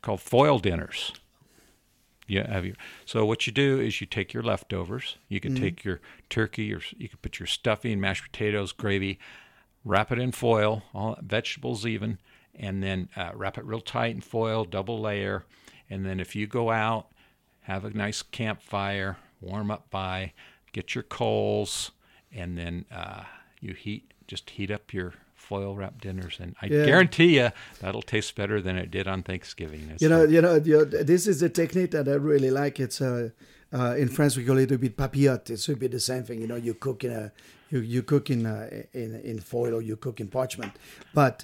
[0.04, 1.12] called foil dinners.
[2.28, 2.74] Yeah, have you?
[3.06, 5.18] So what you do is you take your leftovers.
[5.30, 9.20] You can take your turkey, or you can put your stuffing, mashed potatoes, gravy,
[9.84, 12.18] wrap it in foil, all vegetables even,
[12.56, 15.46] and then uh, wrap it real tight in foil, double layer,
[15.90, 17.08] and then if you go out,
[17.62, 20.34] have a nice campfire, warm up by,
[20.72, 21.92] get your coals,
[22.32, 23.24] and then uh,
[23.60, 25.14] you heat just heat up your
[25.50, 26.86] foil wrap dinners, and I Yeah.
[26.86, 27.50] guarantee you
[27.82, 29.82] that'll taste better than it did on Thanksgiving.
[29.92, 32.76] It's You know, you know, you know, this is a technique that I really like.
[32.86, 33.30] It's uh,
[33.78, 35.50] uh, in France we call it a bit papillote.
[35.56, 36.38] It should be the same thing.
[36.44, 37.32] You know, you cook in a
[37.72, 40.74] you, you cook in, uh, in in foil or you cook in parchment.
[41.14, 41.36] But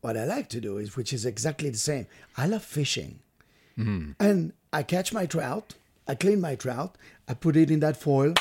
[0.00, 2.06] what I like to do is, which is exactly the same.
[2.36, 3.12] I love fishing,
[3.76, 5.74] and I catch my trout.
[6.08, 6.96] I clean my trout.
[7.28, 8.34] I put it in that foil.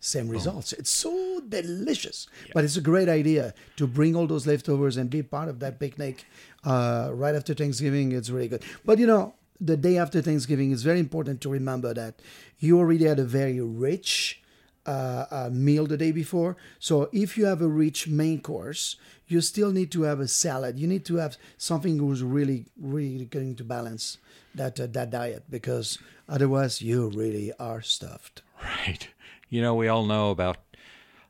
[0.00, 0.72] Same results.
[0.72, 2.28] It's so delicious.
[2.54, 5.80] But it's a great idea to bring all those leftovers and be part of that
[5.80, 6.24] picnic
[6.64, 8.12] uh, right after Thanksgiving.
[8.12, 8.62] It's really good.
[8.84, 12.20] But you know, the day after Thanksgiving, it's very important to remember that
[12.58, 14.40] you already had a very rich
[14.86, 16.56] uh, uh, meal the day before.
[16.78, 18.96] So if you have a rich main course,
[19.26, 20.78] you still need to have a salad.
[20.78, 24.18] You need to have something who's really, really going to balance
[24.54, 28.42] that uh, that diet because otherwise you really are stuffed.
[28.62, 29.08] Right.
[29.48, 30.58] You know, we all know about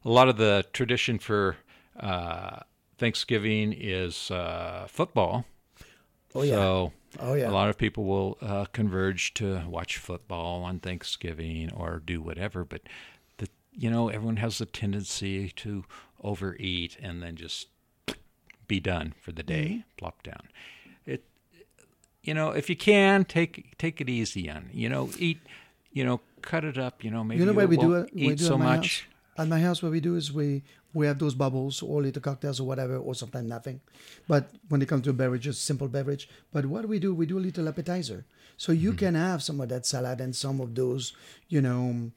[0.05, 1.57] a lot of the tradition for
[1.99, 2.61] uh,
[2.99, 5.45] Thanksgiving is uh, football.
[6.35, 6.55] Oh yeah.
[6.57, 7.51] So Oh yeah.
[7.51, 12.65] a lot of people will uh, converge to watch football on Thanksgiving or do whatever.
[12.65, 12.83] But
[13.39, 15.85] the you know everyone has the tendency to
[16.23, 17.69] overeat and then just
[18.67, 19.97] be done for the day, Mm-hmm.
[19.97, 20.49] plop down.
[21.07, 21.25] It
[22.23, 25.39] you know if you can take take it easy on you know eat
[25.93, 27.95] you know cut it up you know maybe you know what we do?
[27.95, 28.89] it- We eat do so much.
[29.05, 29.15] House?
[29.41, 32.59] At my house, what we do is we we have those bubbles or little cocktails
[32.59, 33.81] or whatever, or sometimes nothing.
[34.27, 36.29] But when it comes to beverages, simple beverage.
[36.53, 37.15] But what we do?
[37.15, 38.25] We do a little appetizer.
[38.57, 41.13] So you can have some of that salad and some of those,
[41.49, 42.11] you know,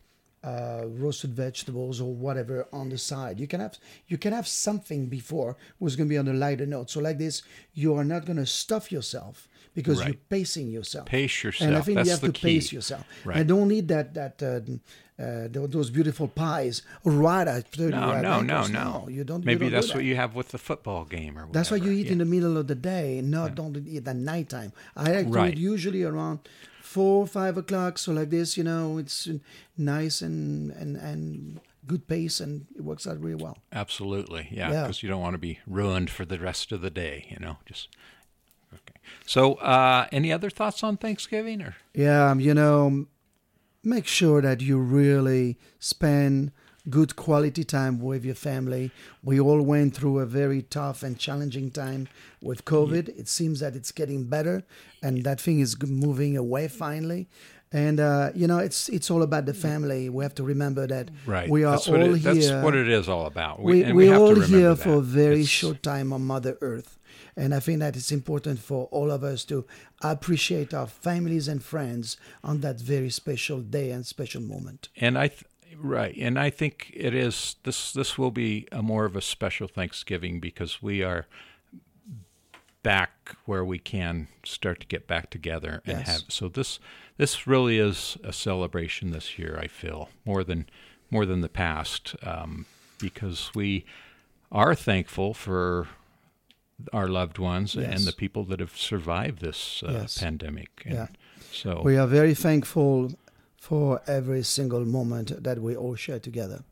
[0.44, 3.40] uh, roasted vegetables or whatever on the side.
[3.40, 6.66] You can have you can have something before was going to be on a lighter
[6.66, 6.90] note.
[6.90, 7.44] So like this,
[7.76, 10.08] you are not going to stuff yourself because Right.
[10.10, 11.06] you're pacing yourself.
[11.08, 11.68] Pace yourself.
[11.68, 12.42] And I think That's you have to key.
[12.48, 13.04] pace yourself.
[13.26, 13.38] Right.
[13.38, 14.60] I don't need that that uh,
[15.22, 19.08] uh, those beautiful pies right after No, right no, no, no.
[19.10, 19.46] You don't.
[19.46, 19.96] Maybe you don't do that's that.
[19.98, 21.54] what you have with the football game or whatever.
[21.54, 22.14] That's why you eat Yeah.
[22.14, 24.74] in the middle of the day, not don't eat at nighttime.
[24.96, 25.54] I like Right.
[25.54, 26.40] eat usually around
[26.82, 27.98] four, five o'clock.
[28.00, 29.28] So like this, you know, it's
[29.78, 33.58] nice and and and good pace, and it works out really well.
[33.72, 34.82] Absolutely, yeah, Yeah.
[34.84, 37.28] because you don't want to be ruined for the rest of the day.
[37.30, 37.90] You know, just
[38.74, 39.00] okay.
[39.26, 41.76] So, uh, any other thoughts on Thanksgiving or?
[41.94, 43.06] Yeah, um, you know,
[43.84, 46.52] make sure that you really spend
[46.90, 48.92] good quality time with your family.
[49.24, 52.08] We all went through a very tough and challenging time
[52.42, 53.10] with COVID.
[53.10, 54.64] It seems that it's getting better,
[55.04, 57.30] and that thing is moving away finally.
[57.74, 60.10] And uh, you know, it's it's all about the family.
[60.10, 61.50] We have to remember that Right.
[61.50, 62.34] we are that's all it, here.
[62.34, 63.62] That's what it is all about.
[63.62, 64.84] we, we're have to all here that.
[64.84, 66.98] for a very It's- short time on Mother Earth.
[67.36, 69.66] And I think that it's important for all of us to
[70.02, 74.90] appreciate our families and friends on that very special day and special moment.
[74.98, 75.46] And I, th-
[75.78, 77.56] right, and I think it is.
[77.64, 81.26] This this will be a more of a special Thanksgiving because we are
[82.84, 86.08] back where we can start to get back together and Yes.
[86.08, 86.22] have.
[86.30, 86.80] So this
[87.18, 89.58] this really is a celebration this year.
[89.62, 90.66] I feel more than
[91.10, 92.66] more than the past um,
[93.00, 93.86] because we
[94.52, 95.88] are thankful for
[96.94, 97.94] our loved ones Yes.
[97.94, 100.18] and the people that have survived this uh, Yes.
[100.18, 100.70] pandemic.
[100.86, 101.08] And Yeah.
[101.52, 103.12] So We are very thankful
[103.58, 106.64] for every single moment that we all share together.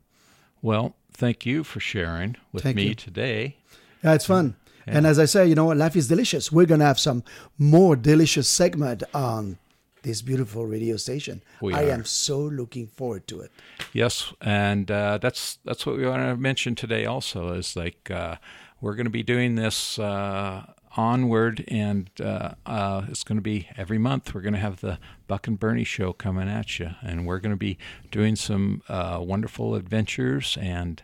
[0.62, 2.94] Well, thank you for sharing with Thank me you.
[2.94, 3.56] today.
[4.02, 4.54] Yeah, it's fun.
[4.86, 5.76] And as I say, you know what?
[5.76, 6.50] Life is delicious.
[6.50, 7.22] We're going to have some
[7.58, 9.58] more delicious segment on
[10.02, 11.42] this beautiful radio station.
[11.60, 11.90] We I are.
[11.90, 13.52] am so looking forward to it.
[13.92, 17.04] Yes, and uh, that's that's what we want to mention today.
[17.06, 18.36] Also, is like uh,
[18.80, 20.64] we're going to be doing this uh,
[20.96, 24.34] onward, and uh, uh, it's going to be every month.
[24.34, 27.52] We're going to have the Buck and Bernie show coming at you, and we're going
[27.52, 27.78] to be
[28.10, 31.02] doing some uh, wonderful adventures and.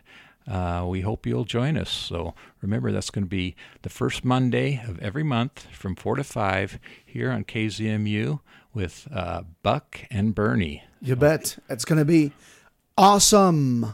[0.49, 1.89] Uh, we hope you'll join us.
[1.89, 6.23] So remember, that's going to be the first Monday of every month from 4 to
[6.23, 8.39] 5 here on KZMU
[8.73, 10.83] with uh, Buck and Bernie.
[11.01, 11.57] You bet.
[11.69, 12.31] It's going to be
[12.97, 13.93] awesome.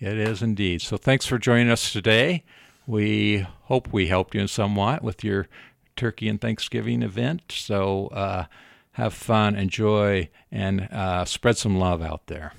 [0.00, 0.82] It is indeed.
[0.82, 2.42] So thanks for joining us today.
[2.92, 5.48] We hope we helped you in somewhat with your
[5.96, 7.40] turkey and Thanksgiving event.
[7.48, 8.44] So uh,
[8.92, 12.52] have fun, enjoy, and uh, spread some love out there.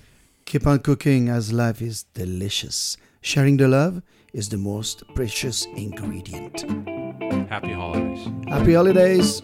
[0.46, 2.98] Keep on cooking as life is delicious.
[3.22, 4.02] Sharing the love
[4.34, 6.62] is the most precious ingredient.
[7.52, 8.28] Happy holidays.
[8.48, 9.44] Happy holidays.